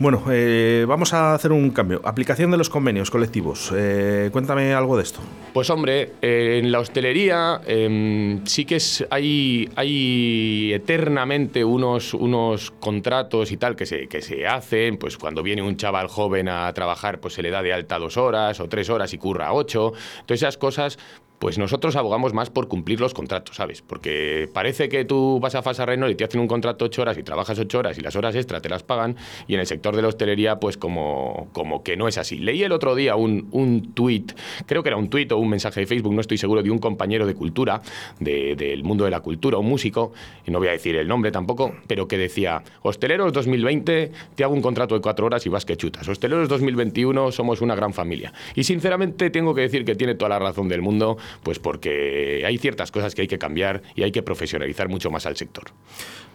Bueno, 0.00 0.24
eh, 0.30 0.86
vamos 0.88 1.12
a 1.12 1.34
hacer 1.34 1.52
un 1.52 1.68
cambio. 1.72 2.00
Aplicación 2.04 2.50
de 2.50 2.56
los 2.56 2.70
convenios 2.70 3.10
colectivos. 3.10 3.70
Eh, 3.76 4.30
cuéntame 4.32 4.72
algo 4.72 4.96
de 4.96 5.02
esto. 5.02 5.20
Pues 5.52 5.68
hombre, 5.68 6.12
en 6.22 6.72
la 6.72 6.78
hostelería 6.78 7.60
em, 7.66 8.42
sí 8.46 8.64
que 8.64 8.76
es, 8.76 9.06
hay, 9.10 9.68
hay 9.76 10.72
eternamente 10.72 11.62
unos, 11.62 12.14
unos 12.14 12.70
contratos 12.70 13.52
y 13.52 13.58
tal 13.58 13.76
que 13.76 13.84
se, 13.84 14.08
que 14.08 14.22
se 14.22 14.46
hacen. 14.46 14.96
Pues 14.96 15.18
cuando 15.18 15.42
viene 15.42 15.60
un 15.60 15.76
chaval 15.76 16.08
joven 16.08 16.48
a 16.48 16.72
trabajar, 16.72 17.20
pues 17.20 17.34
se 17.34 17.42
le 17.42 17.50
da 17.50 17.62
de 17.62 17.74
alta 17.74 17.98
dos 17.98 18.16
horas 18.16 18.58
o 18.58 18.70
tres 18.70 18.88
horas 18.88 19.12
y 19.12 19.18
curra 19.18 19.52
ocho. 19.52 19.92
Entonces 20.20 20.44
esas 20.44 20.56
cosas 20.56 20.98
pues 21.40 21.56
nosotros 21.56 21.96
abogamos 21.96 22.34
más 22.34 22.50
por 22.50 22.68
cumplir 22.68 23.00
los 23.00 23.14
contratos, 23.14 23.56
¿sabes? 23.56 23.80
Porque 23.80 24.46
parece 24.52 24.90
que 24.90 25.06
tú 25.06 25.40
vas 25.40 25.54
a 25.54 25.62
Fasa 25.62 25.86
y 26.10 26.14
te 26.14 26.24
hacen 26.24 26.38
un 26.38 26.46
contrato 26.46 26.84
ocho 26.84 27.00
horas 27.00 27.16
y 27.16 27.22
trabajas 27.22 27.58
ocho 27.58 27.78
horas 27.78 27.96
y 27.96 28.02
las 28.02 28.14
horas 28.14 28.34
extra 28.34 28.60
te 28.60 28.68
las 28.68 28.82
pagan 28.82 29.16
y 29.48 29.54
en 29.54 29.60
el 29.60 29.66
sector 29.66 29.96
de 29.96 30.02
la 30.02 30.08
hostelería 30.08 30.60
pues 30.60 30.76
como, 30.76 31.48
como 31.52 31.82
que 31.82 31.96
no 31.96 32.08
es 32.08 32.18
así. 32.18 32.38
Leí 32.38 32.62
el 32.62 32.72
otro 32.72 32.94
día 32.94 33.16
un, 33.16 33.48
un 33.52 33.94
tuit, 33.94 34.32
creo 34.66 34.82
que 34.82 34.90
era 34.90 34.98
un 34.98 35.08
tuit 35.08 35.32
o 35.32 35.38
un 35.38 35.48
mensaje 35.48 35.80
de 35.80 35.86
Facebook, 35.86 36.12
no 36.12 36.20
estoy 36.20 36.36
seguro, 36.36 36.62
de 36.62 36.70
un 36.70 36.78
compañero 36.78 37.26
de 37.26 37.34
cultura, 37.34 37.80
del 38.18 38.84
mundo 38.84 39.06
de 39.06 39.10
la 39.10 39.20
cultura, 39.20 39.56
un 39.56 39.66
músico, 39.66 40.12
y 40.46 40.50
no 40.50 40.58
voy 40.58 40.68
a 40.68 40.72
decir 40.72 40.94
el 40.94 41.08
nombre 41.08 41.32
tampoco, 41.32 41.74
pero 41.86 42.06
que 42.06 42.18
decía, 42.18 42.62
hosteleros 42.82 43.32
2020, 43.32 44.12
te 44.34 44.44
hago 44.44 44.52
un 44.52 44.60
contrato 44.60 44.94
de 44.94 45.00
cuatro 45.00 45.24
horas 45.24 45.46
y 45.46 45.48
vas 45.48 45.64
que 45.64 45.78
chutas. 45.78 46.06
Hosteleros 46.06 46.50
2021, 46.50 47.32
somos 47.32 47.62
una 47.62 47.74
gran 47.74 47.94
familia. 47.94 48.30
Y 48.54 48.64
sinceramente 48.64 49.30
tengo 49.30 49.54
que 49.54 49.62
decir 49.62 49.86
que 49.86 49.94
tiene 49.94 50.14
toda 50.16 50.28
la 50.28 50.38
razón 50.38 50.68
del 50.68 50.82
mundo 50.82 51.16
pues 51.42 51.58
porque 51.58 52.42
hay 52.46 52.58
ciertas 52.58 52.90
cosas 52.90 53.14
que 53.14 53.22
hay 53.22 53.28
que 53.28 53.38
cambiar 53.38 53.82
y 53.94 54.02
hay 54.02 54.12
que 54.12 54.22
profesionalizar 54.22 54.88
mucho 54.88 55.10
más 55.10 55.26
al 55.26 55.36
sector. 55.36 55.64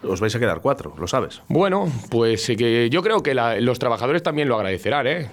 Os 0.03 0.19
vais 0.19 0.35
a 0.35 0.39
quedar 0.39 0.61
cuatro, 0.61 0.93
lo 0.97 1.07
sabes. 1.07 1.41
Bueno, 1.47 1.91
pues 2.09 2.49
eh, 2.49 2.89
yo 2.91 3.01
creo 3.01 3.23
que 3.23 3.33
los 3.33 3.79
trabajadores 3.79 4.23
también 4.23 4.47
lo 4.47 4.55
agradecerán, 4.55 5.07
¿eh? 5.07 5.29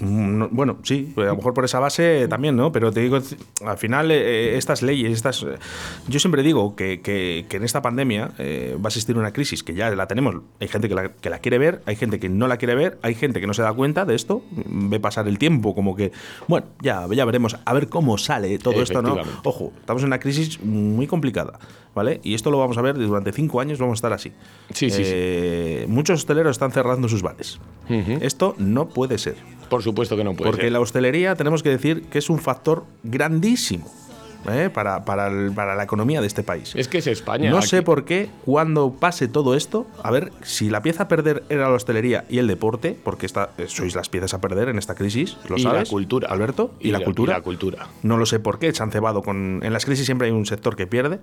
Mm, 0.00 0.44
bueno, 0.50 0.78
sí, 0.82 1.12
a 1.16 1.20
lo 1.22 1.36
mejor 1.36 1.54
por 1.54 1.64
esa 1.64 1.80
base 1.80 2.28
también, 2.28 2.56
¿no? 2.56 2.70
Pero 2.70 2.92
te 2.92 3.00
digo, 3.00 3.18
al 3.64 3.78
final 3.78 4.10
eh, 4.10 4.56
estas 4.56 4.82
leyes, 4.82 5.12
estas... 5.12 5.42
Eh, 5.42 5.58
yo 6.06 6.20
siempre 6.20 6.42
digo 6.42 6.76
que, 6.76 7.00
que, 7.00 7.46
en 7.50 7.64
esta 7.64 7.82
pandemia 7.82 8.30
eh, 8.38 8.76
va 8.76 8.86
a 8.86 8.88
existir 8.88 9.16
una 9.18 9.32
crisis 9.32 9.62
que 9.64 9.74
ya 9.74 9.90
la 9.90 10.06
tenemos. 10.06 10.36
Hay 10.60 10.68
gente 10.68 10.88
que 10.88 10.94
la, 10.94 11.08
que 11.08 11.30
la, 11.30 11.38
quiere 11.40 11.58
ver, 11.58 11.82
hay 11.86 11.96
gente 11.96 12.20
que 12.20 12.28
no 12.28 12.46
la 12.46 12.58
quiere 12.58 12.74
ver, 12.74 12.98
hay 13.02 13.14
gente 13.14 13.40
que 13.40 13.46
no 13.46 13.54
se 13.54 13.62
da 13.62 13.72
cuenta 13.72 14.04
de 14.04 14.14
esto, 14.14 14.42
ve 14.52 15.00
pasar 15.00 15.26
el 15.26 15.38
tiempo 15.38 15.74
como 15.74 15.96
que, 15.96 16.12
bueno, 16.46 16.66
ya, 16.80 17.06
ya 17.10 17.24
veremos, 17.24 17.56
a 17.64 17.72
ver 17.72 17.88
cómo 17.88 18.18
sale 18.18 18.58
todo 18.58 18.82
esto, 18.82 19.02
¿no? 19.02 19.16
Ojo, 19.42 19.72
estamos 19.80 20.02
en 20.02 20.08
una 20.08 20.20
crisis 20.20 20.62
muy 20.62 21.06
complicada, 21.08 21.58
¿vale? 21.94 22.20
Y 22.22 22.34
esto 22.34 22.50
lo 22.50 22.58
vamos 22.58 22.78
a 22.78 22.82
ver 22.82 22.96
durante 22.96 23.32
cinco 23.32 23.60
años, 23.60 23.78
vamos 23.78 23.94
a 23.94 23.98
estar 23.98 24.12
así. 24.12 24.32
Sí, 24.72 24.90
sí, 24.90 25.04
sí. 25.04 25.86
Muchos 25.88 26.20
hosteleros 26.20 26.52
están 26.52 26.70
cerrando 26.70 27.08
sus 27.08 27.22
bares. 27.22 27.58
Esto 28.20 28.54
no 28.58 28.88
puede 28.88 29.18
ser. 29.18 29.36
Por 29.68 29.82
supuesto 29.82 30.16
que 30.16 30.24
no 30.24 30.34
puede 30.34 30.50
Porque 30.50 30.70
la 30.70 30.80
hostelería 30.80 31.34
tenemos 31.34 31.62
que 31.62 31.70
decir 31.70 32.04
que 32.04 32.18
es 32.18 32.30
un 32.30 32.38
factor 32.38 32.84
grandísimo. 33.02 33.90
¿eh? 34.50 34.70
Para, 34.72 35.04
para, 35.04 35.30
la 35.30 35.82
economía 35.82 36.20
de 36.20 36.26
este 36.26 36.42
país. 36.42 36.74
Es 36.74 36.88
que 36.88 36.98
es 36.98 37.06
España. 37.06 37.50
No 37.50 37.62
sé 37.62 37.82
por 37.82 38.04
qué, 38.04 38.30
cuando 38.44 38.92
pase 38.92 39.28
todo 39.28 39.54
esto, 39.54 39.86
a 40.02 40.10
ver, 40.10 40.32
si 40.42 40.70
la 40.70 40.82
pieza 40.82 41.04
a 41.04 41.08
perder 41.08 41.44
era 41.48 41.68
la 41.68 41.74
hostelería 41.74 42.24
y 42.28 42.38
el 42.38 42.46
deporte, 42.46 42.96
porque 43.02 43.26
esta, 43.26 43.50
eh, 43.58 43.66
sois 43.68 43.94
las 43.94 44.08
piezas 44.08 44.34
a 44.34 44.40
perder 44.40 44.68
en 44.68 44.78
esta 44.78 44.94
crisis, 44.94 45.36
¿lo 45.48 45.56
y 45.56 45.62
la 45.62 45.84
cultura. 45.84 46.28
Alberto? 46.28 46.72
¿Y, 46.80 46.90
la, 46.90 47.00
cultura? 47.00 47.34
la 47.34 47.42
cultura. 47.42 47.88
No 48.02 48.16
lo 48.16 48.26
sé 48.26 48.38
por 48.38 48.58
qué, 48.58 48.72
se 48.72 48.82
han 48.82 48.90
cebado 48.90 49.22
con... 49.22 49.60
En 49.62 49.72
las 49.72 49.84
crisis 49.84 50.06
siempre 50.06 50.28
hay 50.28 50.32
un 50.32 50.46
sector 50.46 50.76
que 50.76 50.86
pierde, 50.86 51.20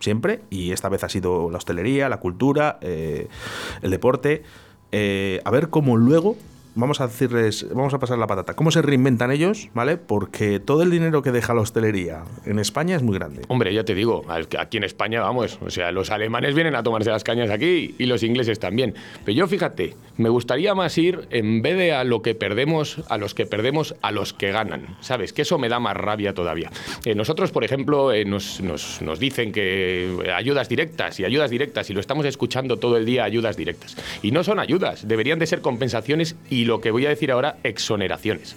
siempre, 0.00 0.40
y 0.50 0.72
esta 0.72 0.88
vez 0.88 1.04
ha 1.04 1.08
sido 1.08 1.50
la 1.50 1.58
hostelería, 1.58 2.08
la 2.08 2.18
cultura, 2.18 2.78
eh, 2.80 3.28
el 3.82 3.90
deporte. 3.90 4.42
a 4.92 5.50
ver 5.50 5.70
cómo 5.70 5.96
luego 5.96 6.36
vamos 6.74 7.00
a 7.00 7.06
decirles, 7.06 7.66
vamos 7.72 7.94
a 7.94 7.98
pasar 7.98 8.18
la 8.18 8.26
patata. 8.26 8.54
¿Cómo 8.54 8.70
se 8.70 8.82
reinventan 8.82 9.30
ellos? 9.30 9.68
¿Vale? 9.74 9.96
Porque 9.96 10.60
todo 10.60 10.82
el 10.82 10.90
dinero 10.90 11.22
que 11.22 11.32
deja 11.32 11.54
la 11.54 11.62
hostelería 11.62 12.22
en 12.44 12.58
España 12.58 12.96
es 12.96 13.02
muy 13.02 13.16
grande. 13.18 13.42
Hombre, 13.48 13.72
ya 13.74 13.84
te 13.84 13.94
digo, 13.94 14.24
aquí 14.28 14.76
en 14.76 14.84
España, 14.84 15.20
vamos, 15.20 15.58
o 15.64 15.70
sea, 15.70 15.92
los 15.92 16.10
alemanes 16.10 16.54
vienen 16.54 16.74
a 16.74 16.82
tomarse 16.82 17.10
las 17.10 17.24
cañas 17.24 17.50
aquí 17.50 17.94
y 17.98 18.06
los 18.06 18.22
ingleses 18.22 18.58
también. 18.58 18.94
Pero 19.24 19.36
yo, 19.36 19.46
fíjate, 19.46 19.94
me 20.16 20.28
gustaría 20.28 20.74
más 20.74 20.96
ir, 20.98 21.26
en 21.30 21.62
vez 21.62 21.76
de 21.76 21.92
a 21.92 22.04
lo 22.04 22.22
que 22.22 22.34
perdemos, 22.34 23.02
a 23.08 23.18
los 23.18 23.34
que 23.34 23.46
perdemos, 23.46 23.94
a 24.02 24.12
los 24.12 24.32
que 24.32 24.52
ganan. 24.52 24.96
¿Sabes? 25.00 25.32
Que 25.32 25.42
eso 25.42 25.58
me 25.58 25.68
da 25.68 25.80
más 25.80 25.96
rabia 25.96 26.34
todavía. 26.34 26.70
Eh, 27.04 27.14
nosotros, 27.14 27.50
por 27.50 27.64
ejemplo, 27.64 28.12
eh, 28.12 28.24
nos, 28.24 28.60
nos, 28.60 29.02
nos 29.02 29.18
dicen 29.18 29.52
que 29.52 30.32
ayudas 30.34 30.68
directas 30.68 31.18
y 31.20 31.24
ayudas 31.24 31.50
directas, 31.50 31.90
y 31.90 31.94
lo 31.94 32.00
estamos 32.00 32.26
escuchando 32.26 32.76
todo 32.76 32.96
el 32.96 33.04
día, 33.04 33.24
ayudas 33.24 33.56
directas. 33.56 33.96
Y 34.22 34.30
no 34.30 34.44
son 34.44 34.58
ayudas, 34.58 35.06
deberían 35.06 35.38
de 35.38 35.46
ser 35.46 35.60
compensaciones 35.60 36.36
y 36.50 36.57
y 36.58 36.64
lo 36.64 36.80
que 36.80 36.90
voy 36.90 37.06
a 37.06 37.08
decir 37.08 37.30
ahora, 37.30 37.58
exoneraciones. 37.62 38.56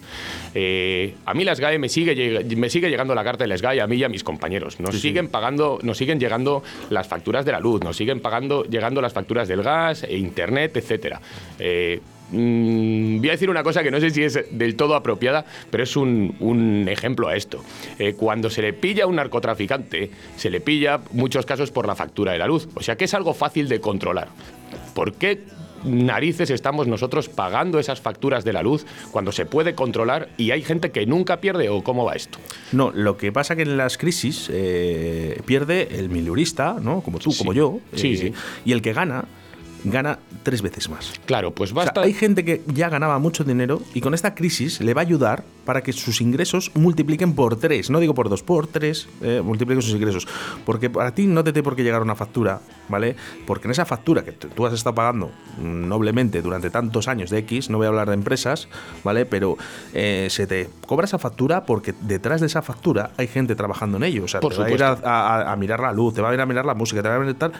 Eh, 0.55 1.13
a 1.23 1.35
mí 1.35 1.43
las 1.43 1.59
GAE 1.59 1.77
me 1.77 1.87
sigue, 1.87 2.43
me 2.55 2.67
sigue 2.67 2.89
llegando 2.89 3.13
la 3.13 3.23
carta 3.23 3.43
de 3.43 3.47
las 3.47 3.61
GAE, 3.61 3.79
a 3.79 3.85
mí 3.85 3.97
y 3.97 4.03
a 4.03 4.09
mis 4.09 4.23
compañeros. 4.23 4.79
Nos 4.79 4.99
siguen 4.99 5.27
pagando, 5.27 5.77
nos 5.83 5.99
siguen 5.99 6.19
llegando 6.19 6.63
las 6.89 7.07
facturas 7.07 7.45
de 7.45 7.51
la 7.51 7.59
luz, 7.59 7.83
nos 7.83 7.95
siguen 7.95 8.19
pagando, 8.19 8.63
llegando 8.63 9.01
las 9.01 9.13
facturas 9.13 9.47
del 9.47 9.61
gas, 9.61 10.01
e 10.01 10.17
internet, 10.17 10.75
etcétera. 10.77 11.21
Eh, 11.59 12.01
mm, 12.31 13.19
voy 13.19 13.29
a 13.29 13.33
decir 13.33 13.51
una 13.51 13.61
cosa 13.61 13.83
que 13.83 13.91
no 13.91 13.99
sé 13.99 14.09
si 14.09 14.23
es 14.23 14.45
del 14.49 14.75
todo 14.75 14.95
apropiada, 14.95 15.45
pero 15.69 15.83
es 15.83 15.95
un, 15.95 16.87
ejemplo 16.89 17.27
a 17.27 17.35
esto. 17.35 17.63
Eh, 17.99 18.15
cuando 18.17 18.49
se 18.49 18.63
le 18.63 18.73
pilla 18.73 19.03
a 19.03 19.07
un 19.07 19.17
narcotraficante, 19.17 20.09
se 20.37 20.49
le 20.49 20.59
pilla 20.59 21.01
muchos 21.11 21.45
casos 21.45 21.69
por 21.69 21.85
la 21.85 21.93
factura 21.93 22.31
de 22.31 22.39
la 22.39 22.47
luz. 22.47 22.67
O 22.73 22.81
sea 22.81 22.95
que 22.95 23.05
es 23.05 23.13
algo 23.13 23.35
fácil 23.35 23.69
de 23.69 23.79
controlar. 23.79 24.29
¿Por 24.95 25.13
qué 25.13 25.60
narices 25.83 26.49
estamos 26.49 26.87
nosotros 26.87 27.29
pagando 27.29 27.79
esas 27.79 28.01
facturas 28.01 28.43
de 28.43 28.53
la 28.53 28.63
luz 28.63 28.85
cuando 29.11 29.31
se 29.31 29.45
puede 29.45 29.75
controlar 29.75 30.29
y 30.37 30.51
hay 30.51 30.61
gente 30.61 30.91
que 30.91 31.05
nunca 31.05 31.41
pierde 31.41 31.69
o 31.69 31.83
cómo 31.83 32.05
va 32.05 32.13
esto? 32.13 32.39
No, 32.71 32.91
lo 32.91 33.17
que 33.17 33.31
pasa 33.31 33.55
que 33.55 33.63
en 33.63 33.77
las 33.77 33.97
crisis 33.97 34.49
eh, 34.51 35.41
pierde 35.45 35.99
el 35.99 36.09
milurista, 36.09 36.77
¿no? 36.81 37.01
Como 37.01 37.19
tú, 37.19 37.35
como 37.37 37.53
yo, 37.53 37.79
sí, 37.95 38.17
sí. 38.17 38.27
Eh, 38.27 38.33
y 38.65 38.73
el 38.73 38.81
que 38.81 38.93
gana 38.93 39.25
gana 39.83 40.19
tres 40.43 40.61
veces 40.61 40.89
más. 40.89 41.13
Claro, 41.25 41.51
pues 41.51 41.73
basta. 41.73 42.01
hay 42.01 42.13
gente 42.13 42.43
que 42.43 42.61
ya 42.67 42.89
ganaba 42.89 43.19
mucho 43.19 43.43
dinero 43.43 43.81
y 43.93 44.01
con 44.01 44.13
esta 44.13 44.35
crisis 44.35 44.81
le 44.81 44.93
va 44.93 45.01
a 45.01 45.05
ayudar 45.05 45.43
para 45.65 45.81
que 45.81 45.93
sus 45.93 46.21
ingresos 46.21 46.71
multipliquen 46.75 47.33
por 47.33 47.55
tres. 47.57 47.89
No 47.89 47.99
digo 47.99 48.13
por 48.13 48.29
dos, 48.29 48.43
por 48.43 48.67
tres, 48.67 49.07
eh, 49.21 49.41
multipliquen 49.43 49.81
sus 49.81 49.93
ingresos. 49.93 50.27
Porque 50.65 50.89
para 50.89 51.13
ti 51.13 51.27
no 51.27 51.43
te 51.43 51.53
tiene 51.53 51.63
por 51.63 51.75
qué 51.75 51.83
llegar 51.83 52.01
una 52.01 52.15
factura, 52.15 52.61
¿vale? 52.89 53.15
Porque 53.45 53.67
en 53.67 53.71
esa 53.71 53.85
factura 53.85 54.23
que 54.23 54.31
tú 54.31 54.65
has 54.65 54.73
estado 54.73 54.95
pagando 54.95 55.31
noblemente 55.61 56.41
durante 56.41 56.69
tantos 56.69 57.07
años 57.07 57.29
de 57.29 57.39
X, 57.39 57.69
no 57.69 57.77
voy 57.77 57.85
a 57.85 57.89
hablar 57.89 58.07
de 58.09 58.15
empresas, 58.15 58.67
¿vale? 59.03 59.25
Pero 59.25 59.57
eh, 59.93 60.27
se 60.29 60.47
te 60.47 60.69
cobra 60.85 61.05
esa 61.05 61.19
factura 61.19 61.65
porque 61.65 61.93
detrás 62.01 62.41
de 62.41 62.47
esa 62.47 62.61
factura 62.61 63.11
hay 63.17 63.27
gente 63.27 63.55
trabajando 63.55 63.97
en 63.97 64.03
ello. 64.03 64.23
O 64.25 64.27
sea, 64.27 64.39
por 64.39 64.53
te 64.53 64.59
va 64.59 64.65
a 64.65 64.71
ir 64.71 64.83
a, 64.83 65.55
mirar 65.57 65.79
la 65.79 65.91
luz, 65.91 66.13
te 66.13 66.21
va 66.21 66.29
a 66.29 66.33
ir 66.33 66.41
a 66.41 66.45
mirar 66.45 66.65
la 66.65 66.73
música, 66.73 67.01
te 67.01 67.09
va 67.09 67.15
a 67.15 67.23
ir 67.23 67.29
a 67.29 67.33
tal 67.33 67.53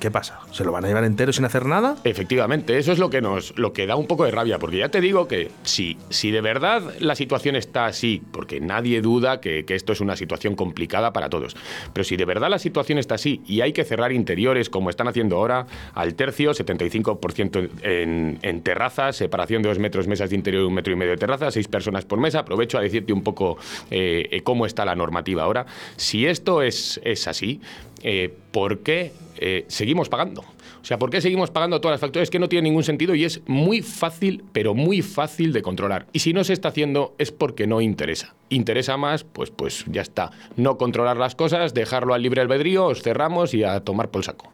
¿qué 0.00 0.10
pasa? 0.10 0.40
¿Se 0.52 0.64
lo 0.64 0.72
van 0.72 0.84
a 0.84 0.88
llevar 0.88 1.04
entero 1.04 1.32
sin 1.32 1.44
hacer 1.44 1.66
nada? 1.66 1.96
Efectivamente, 2.04 2.78
eso 2.78 2.92
es 2.92 2.98
lo 2.98 3.10
que 3.10 3.20
nos 3.20 3.56
lo 3.58 3.72
que 3.72 3.86
da 3.86 3.96
un 3.96 4.06
poco 4.06 4.24
de 4.24 4.30
rabia, 4.30 4.58
porque 4.58 4.78
ya 4.78 4.88
te 4.88 5.00
digo 5.00 5.28
que 5.28 5.50
si, 5.62 5.96
si 6.10 6.30
de 6.30 6.40
verdad 6.40 6.82
la 7.00 7.14
situación 7.14 7.56
está 7.56 7.86
así, 7.86 8.22
porque 8.32 8.60
nadie 8.60 9.00
duda 9.00 9.40
que, 9.40 9.64
esto 9.68 9.92
es 9.92 10.00
una 10.00 10.16
situación 10.16 10.54
complicada 10.54 11.12
para 11.12 11.30
todos, 11.30 11.56
pero 11.92 12.04
si 12.04 12.16
de 12.16 12.24
verdad 12.26 12.50
la 12.50 12.58
situación 12.58 12.98
está 12.98 13.14
así 13.14 13.40
y 13.46 13.62
hay 13.62 13.72
que 13.72 13.84
cerrar 13.84 14.12
interiores 14.12 14.68
como 14.68 14.90
están 14.90 15.08
haciendo 15.08 15.36
ahora, 15.36 15.66
al 15.94 16.14
tercio, 16.14 16.52
75% 16.52 17.70
en, 17.82 18.38
en 18.42 18.62
terrazas, 18.62 19.16
separación 19.16 19.62
de 19.62 19.70
dos 19.70 19.78
metros, 19.78 20.06
mesas 20.06 20.30
de 20.30 20.36
interior, 20.36 20.64
un 20.64 20.74
metro 20.74 20.92
y 20.92 20.96
medio 20.96 21.12
de 21.12 21.18
terraza, 21.18 21.50
seis 21.50 21.68
personas 21.68 22.04
por 22.04 22.18
mesa, 22.18 22.40
aprovecho 22.40 22.78
a 22.78 22.82
decirte 22.82 23.12
un 23.12 23.22
poco 23.22 23.56
eh, 23.90 24.40
cómo 24.44 24.66
está 24.66 24.84
la 24.84 24.94
normativa 24.94 25.42
ahora. 25.44 25.66
Si 25.96 26.26
esto 26.26 26.62
es, 26.62 27.00
es 27.04 27.28
así, 27.28 27.60
eh, 28.02 28.34
¿por 28.50 28.80
qué 28.80 29.12
eh, 29.44 29.64
seguimos 29.66 30.08
pagando? 30.08 30.42
O 30.42 30.84
sea, 30.84 31.00
¿por 31.00 31.10
qué 31.10 31.20
seguimos 31.20 31.50
pagando 31.50 31.80
todas 31.80 31.94
las 31.94 32.00
facturas? 32.00 32.26
Es 32.26 32.30
que 32.30 32.38
no 32.38 32.48
tiene 32.48 32.68
ningún 32.68 32.84
sentido 32.84 33.16
y 33.16 33.24
es 33.24 33.40
muy 33.46 33.82
fácil, 33.82 34.44
pero 34.52 34.72
muy 34.72 35.02
fácil 35.02 35.52
de 35.52 35.62
controlar. 35.62 36.06
Y 36.12 36.20
si 36.20 36.32
no 36.32 36.44
se 36.44 36.52
está 36.52 36.68
haciendo 36.68 37.16
es 37.18 37.32
porque 37.32 37.66
no 37.66 37.80
interesa. 37.80 38.36
Interesa 38.50 38.96
más, 38.96 39.24
pues, 39.24 39.50
pues 39.50 39.84
ya 39.88 40.02
está. 40.02 40.30
No 40.56 40.78
controlar 40.78 41.16
las 41.16 41.34
cosas, 41.34 41.74
dejarlo 41.74 42.14
al 42.14 42.22
libre 42.22 42.40
albedrío, 42.40 42.86
os 42.86 43.02
cerramos 43.02 43.52
y 43.52 43.64
a 43.64 43.80
tomar 43.80 44.10
por 44.10 44.20
el 44.20 44.24
saco. 44.24 44.52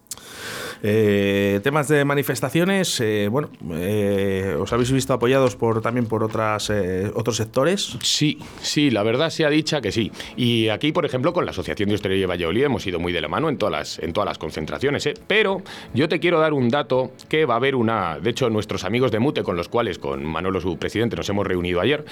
Eh, 0.83 1.61
temas 1.63 1.89
de 1.89 2.05
manifestaciones, 2.05 3.01
eh, 3.01 3.29
bueno, 3.31 3.51
eh, 3.73 4.57
¿os 4.59 4.73
habéis 4.73 4.93
visto 4.93 5.13
apoyados 5.13 5.57
por 5.57 5.81
también 5.81 6.07
por 6.07 6.23
otras 6.23 6.71
otros 7.15 7.37
sectores? 7.37 7.97
Sí, 8.03 8.39
sí, 8.61 8.91
la 8.91 9.03
verdad 9.03 9.31
sea 9.31 9.51
dicha 9.51 9.81
que 9.81 9.93
sí. 9.93 10.13
Y 10.37 10.69
aquí, 10.69 10.93
por 10.93 11.05
ejemplo, 11.05 11.33
con 11.33 11.45
la 11.45 11.51
Asociación 11.51 11.89
de 11.89 11.97
Hostelería 11.97 12.23
de 12.23 12.27
Valladolid 12.27 12.65
hemos 12.65 12.87
ido 12.87 12.99
muy 13.01 13.13
de 13.13 13.21
la 13.21 13.29
mano 13.29 13.49
en 13.49 13.59
todas 13.59 13.73
las, 13.73 13.99
en 13.99 14.13
todas 14.13 14.27
las 14.27 14.39
concentraciones. 14.39 15.09
Pero 15.27 15.63
yo 15.95 16.09
te 16.09 16.21
quiero 16.21 16.39
dar 16.39 16.53
un 16.53 16.69
dato 16.69 17.13
que 17.29 17.45
va 17.45 17.55
a 17.55 17.57
haber 17.57 17.75
una. 17.75 18.19
De 18.21 18.31
hecho, 18.31 18.49
nuestros 18.51 18.85
amigos 18.85 19.11
de 19.11 19.19
Mute, 19.19 19.43
con 19.43 19.57
los 19.57 19.69
cuales, 19.69 19.99
con 19.99 20.25
Manolo, 20.25 20.61
su 20.61 20.77
presidente, 20.79 21.17
nos 21.17 21.29
hemos 21.29 21.47
reunido 21.47 21.81
ayer, 21.81 22.05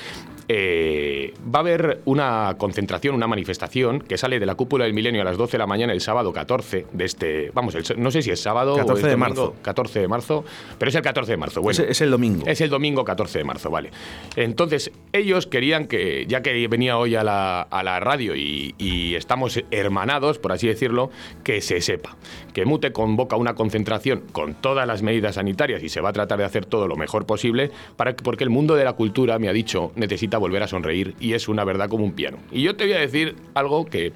va 0.50 1.58
a 1.58 1.60
haber 1.60 2.00
una 2.04 2.56
concentración, 2.58 3.14
una 3.14 3.26
manifestación 3.26 4.00
que 4.00 4.18
sale 4.18 4.40
de 4.40 4.46
la 4.46 4.54
cúpula 4.54 4.84
del 4.84 4.94
milenio 4.94 5.22
a 5.22 5.24
las 5.24 5.36
12 5.36 5.52
de 5.52 5.58
la 5.58 5.66
mañana 5.66 5.92
el 5.92 6.00
sábado 6.00 6.32
14 6.32 6.86
de 6.92 7.04
este. 7.04 7.50
Vamos, 7.54 7.76
no 7.96 8.10
sé 8.10 8.22
si 8.22 8.30
es 8.30 8.40
sábado 8.40 8.55
14 8.64 9.08
de 9.08 9.16
marzo. 9.16 9.54
14 9.62 10.00
de 10.00 10.08
marzo, 10.08 10.44
pero 10.78 10.88
es 10.88 10.94
el 10.94 11.02
14 11.02 11.32
de 11.32 11.36
marzo. 11.36 11.62
Bueno, 11.62 11.84
es, 11.88 12.00
el 12.00 12.10
domingo. 12.10 12.44
Es 12.46 12.60
el 12.60 12.70
domingo 12.70 13.04
14 13.04 13.38
de 13.38 13.44
marzo, 13.44 13.70
vale. 13.70 13.90
Entonces, 14.36 14.90
ellos 15.12 15.46
querían 15.46 15.86
que, 15.86 16.26
ya 16.26 16.42
que 16.42 16.66
venía 16.68 16.98
hoy 16.98 17.14
a 17.16 17.24
la, 17.24 17.62
a 17.62 17.82
la 17.82 18.00
radio 18.00 18.34
y, 18.34 18.74
estamos 19.16 19.62
hermanados, 19.70 20.38
por 20.38 20.52
así 20.52 20.66
decirlo, 20.66 21.10
que 21.42 21.60
se 21.60 21.80
sepa 21.80 22.16
que 22.52 22.64
Mute 22.64 22.92
convoca 22.92 23.36
una 23.36 23.54
concentración 23.54 24.22
con 24.32 24.54
todas 24.54 24.86
las 24.86 25.02
medidas 25.02 25.34
sanitarias 25.34 25.82
y 25.82 25.88
se 25.88 26.00
va 26.00 26.10
a 26.10 26.12
tratar 26.12 26.38
de 26.38 26.44
hacer 26.44 26.64
todo 26.64 26.88
lo 26.88 26.96
mejor 26.96 27.26
posible, 27.26 27.70
para, 27.96 28.16
porque 28.16 28.44
el 28.44 28.50
mundo 28.50 28.74
de 28.74 28.84
la 28.84 28.94
cultura, 28.94 29.38
me 29.38 29.48
ha 29.48 29.52
dicho, 29.52 29.92
necesita 29.94 30.38
volver 30.38 30.62
a 30.62 30.68
sonreír 30.68 31.14
y 31.20 31.34
es 31.34 31.48
una 31.48 31.64
verdad 31.64 31.88
como 31.88 32.04
un 32.04 32.12
piano. 32.12 32.38
Y 32.50 32.62
yo 32.62 32.76
te 32.76 32.84
voy 32.84 32.94
a 32.94 33.00
decir 33.00 33.36
algo 33.54 33.84
que 33.86 34.12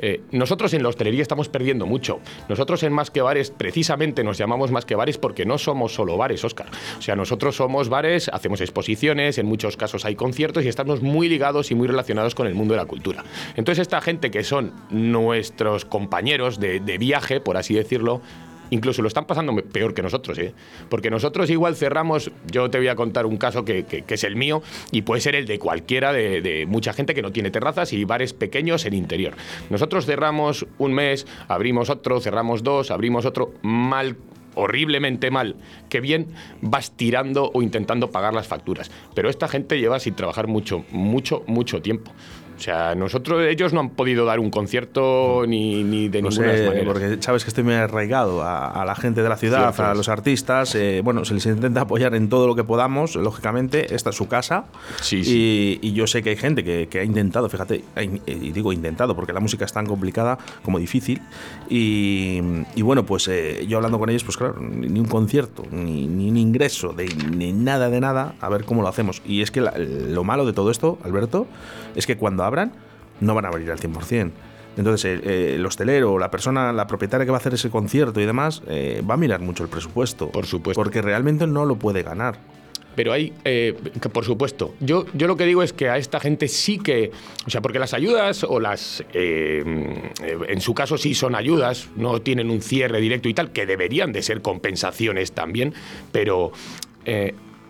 eh, 0.00 0.22
nosotros 0.32 0.72
en 0.74 0.82
la 0.82 0.88
hostelería 0.88 1.22
estamos 1.22 1.48
perdiendo 1.48 1.86
mucho. 1.86 2.20
Nosotros 2.48 2.82
en 2.82 2.92
Más 2.92 3.10
que 3.10 3.22
Bares, 3.22 3.50
precisamente 3.50 4.24
nos 4.24 4.38
llamamos 4.38 4.70
Más 4.70 4.84
que 4.84 4.94
Bares 4.94 5.18
porque 5.18 5.44
no 5.44 5.58
somos 5.58 5.94
solo 5.94 6.16
bares, 6.16 6.44
Oscar. 6.44 6.66
O 6.98 7.02
sea, 7.02 7.16
nosotros 7.16 7.56
somos 7.56 7.88
bares, 7.88 8.28
hacemos 8.32 8.60
exposiciones, 8.60 9.38
en 9.38 9.46
muchos 9.46 9.76
casos 9.76 10.04
hay 10.04 10.16
conciertos 10.16 10.64
y 10.64 10.68
estamos 10.68 11.02
muy 11.02 11.28
ligados 11.28 11.70
y 11.70 11.74
muy 11.74 11.86
relacionados 11.86 12.34
con 12.34 12.46
el 12.46 12.54
mundo 12.54 12.74
de 12.74 12.78
la 12.78 12.86
cultura. 12.86 13.24
Entonces, 13.56 13.82
esta 13.82 14.00
gente 14.00 14.30
que 14.30 14.42
son 14.42 14.72
nuestros 14.90 15.84
compañeros 15.84 16.58
de 16.60 16.98
viaje, 16.98 17.40
por 17.40 17.56
así 17.56 17.74
decirlo, 17.74 18.20
incluso 18.70 19.02
lo 19.02 19.08
están 19.08 19.26
pasando 19.26 19.54
peor 19.56 19.94
que 19.94 20.02
nosotros, 20.02 20.38
¿eh? 20.38 20.54
Porque 20.88 21.10
nosotros 21.10 21.50
igual 21.50 21.76
cerramos, 21.76 22.30
yo 22.50 22.70
te 22.70 22.78
voy 22.78 22.88
a 22.88 22.96
contar 22.96 23.26
un 23.26 23.36
caso 23.36 23.64
que, 23.64 23.84
es 24.08 24.24
el 24.24 24.36
mío 24.36 24.62
y 24.90 25.02
puede 25.02 25.20
ser 25.20 25.34
el 25.34 25.46
de 25.46 25.58
cualquiera 25.58 26.12
de, 26.12 26.66
mucha 26.68 26.92
gente 26.92 27.14
que 27.14 27.22
no 27.22 27.32
tiene 27.32 27.50
terrazas 27.50 27.92
y 27.92 28.04
bares 28.04 28.32
pequeños 28.32 28.84
en 28.86 28.94
interior. 28.94 29.34
Nosotros 29.70 30.06
cerramos 30.06 30.66
un 30.78 30.92
mes, 30.92 31.26
abrimos 31.48 31.90
otro, 31.90 32.20
cerramos 32.20 32.62
dos, 32.62 32.90
abrimos 32.90 33.24
otro, 33.24 33.54
mal 33.62 34.16
horriblemente 34.54 35.30
mal, 35.30 35.56
que 35.88 36.00
bien 36.00 36.26
vas 36.60 36.96
tirando 36.96 37.50
o 37.54 37.62
intentando 37.62 38.10
pagar 38.10 38.34
las 38.34 38.48
facturas. 38.48 38.90
Pero 39.14 39.30
esta 39.30 39.48
gente 39.48 39.78
lleva 39.78 40.00
sin 40.00 40.14
trabajar 40.14 40.48
mucho, 40.48 40.84
mucho, 40.90 41.44
mucho 41.46 41.80
tiempo. 41.80 42.12
O 42.60 42.62
sea, 42.62 42.94
nosotros, 42.94 43.42
ellos 43.48 43.72
no 43.72 43.80
han 43.80 43.88
podido 43.88 44.26
dar 44.26 44.38
un 44.38 44.50
concierto 44.50 45.44
ni, 45.48 45.82
ni 45.82 46.10
de 46.10 46.20
ninguna 46.20 46.48
manera. 46.48 46.84
Porque 46.84 47.16
sabes 47.20 47.42
que 47.42 47.48
estoy 47.48 47.64
muy 47.64 47.72
arraigado 47.72 48.42
a, 48.42 48.84
la 48.84 48.94
gente 48.94 49.22
de 49.22 49.30
la 49.30 49.38
ciudad, 49.38 49.80
a 49.80 49.94
los 49.94 50.10
artistas. 50.10 50.74
Eh, 50.74 51.00
bueno, 51.02 51.24
se 51.24 51.32
les 51.32 51.46
intenta 51.46 51.80
apoyar 51.80 52.14
en 52.14 52.28
todo 52.28 52.46
lo 52.46 52.54
que 52.54 52.62
podamos, 52.62 53.16
lógicamente. 53.16 53.94
Esta 53.94 54.10
es 54.10 54.16
su 54.16 54.28
casa. 54.28 54.66
Sí, 55.00 55.24
sí. 55.24 55.78
Y, 55.80 55.92
yo 55.94 56.06
sé 56.06 56.22
que 56.22 56.30
hay 56.30 56.36
gente 56.36 56.62
que, 56.62 57.00
ha 57.00 57.02
intentado, 57.02 57.48
fíjate, 57.48 57.82
y 58.26 58.52
digo 58.52 58.74
intentado 58.74 59.16
porque 59.16 59.32
la 59.32 59.40
música 59.40 59.64
es 59.64 59.72
tan 59.72 59.86
complicada 59.86 60.36
como 60.62 60.78
difícil. 60.78 61.22
Y, 61.70 62.42
bueno, 62.82 63.06
pues 63.06 63.26
eh, 63.28 63.64
yo 63.66 63.78
hablando 63.78 63.98
con 63.98 64.10
ellos, 64.10 64.22
pues 64.22 64.36
claro, 64.36 64.56
ni 64.60 65.00
un 65.00 65.08
concierto, 65.08 65.64
ni, 65.70 66.06
ni 66.06 66.28
un 66.28 66.36
ingreso, 66.36 66.92
de, 66.92 67.06
ni 67.06 67.54
nada 67.54 67.88
de 67.88 68.00
nada, 68.00 68.34
a 68.38 68.50
ver 68.50 68.66
cómo 68.66 68.82
lo 68.82 68.88
hacemos. 68.88 69.22
Y 69.24 69.40
es 69.40 69.50
que 69.50 69.62
lo 69.62 70.24
malo 70.24 70.44
de 70.44 70.52
todo 70.52 70.70
esto, 70.70 70.98
Alberto, 71.04 71.46
es 71.96 72.06
que 72.06 72.18
cuando 72.18 72.44
abran, 72.50 72.72
no 73.20 73.34
van 73.34 73.44
a 73.46 73.48
abrir 73.48 73.70
al 73.70 73.78
100%. 73.78 74.32
Entonces, 74.76 75.20
el, 75.26 75.64
hostelero, 75.66 76.18
la 76.18 76.30
persona, 76.30 76.72
la 76.72 76.86
propietaria 76.86 77.24
que 77.24 77.30
va 77.30 77.38
a 77.38 77.40
hacer 77.40 77.54
ese 77.54 77.70
concierto 77.70 78.20
y 78.20 78.24
demás, 78.24 78.62
eh, 78.68 79.02
va 79.08 79.14
a 79.14 79.16
mirar 79.16 79.40
mucho 79.40 79.64
el 79.64 79.68
presupuesto. 79.68 80.30
Por 80.30 80.46
supuesto. 80.46 80.80
Porque 80.80 81.02
realmente 81.02 81.46
no 81.46 81.66
lo 81.66 81.76
puede 81.76 82.02
ganar. 82.02 82.38
Pero 82.94 83.12
hay, 83.12 83.32
eh, 83.44 83.74
por 84.12 84.24
supuesto, 84.24 84.74
yo, 84.80 85.06
yo 85.14 85.26
lo 85.26 85.36
que 85.36 85.46
digo 85.46 85.62
es 85.62 85.72
que 85.72 85.88
a 85.88 85.96
esta 85.96 86.18
gente 86.18 86.48
sí 86.48 86.78
que, 86.78 87.12
o 87.46 87.50
sea, 87.50 87.60
porque 87.60 87.78
las 87.78 87.94
ayudas 87.94 88.44
o 88.44 88.58
las, 88.58 89.04
eh, 89.12 89.62
en 90.48 90.60
su 90.60 90.74
caso 90.74 90.98
sí 90.98 91.14
son 91.14 91.34
ayudas, 91.34 91.88
no 91.96 92.20
tienen 92.20 92.50
un 92.50 92.60
cierre 92.60 93.00
directo 93.00 93.28
y 93.28 93.34
tal, 93.34 93.52
que 93.52 93.64
deberían 93.64 94.12
de 94.12 94.22
ser 94.22 94.42
compensaciones 94.42 95.32
también, 95.32 95.72
pero 96.10 96.52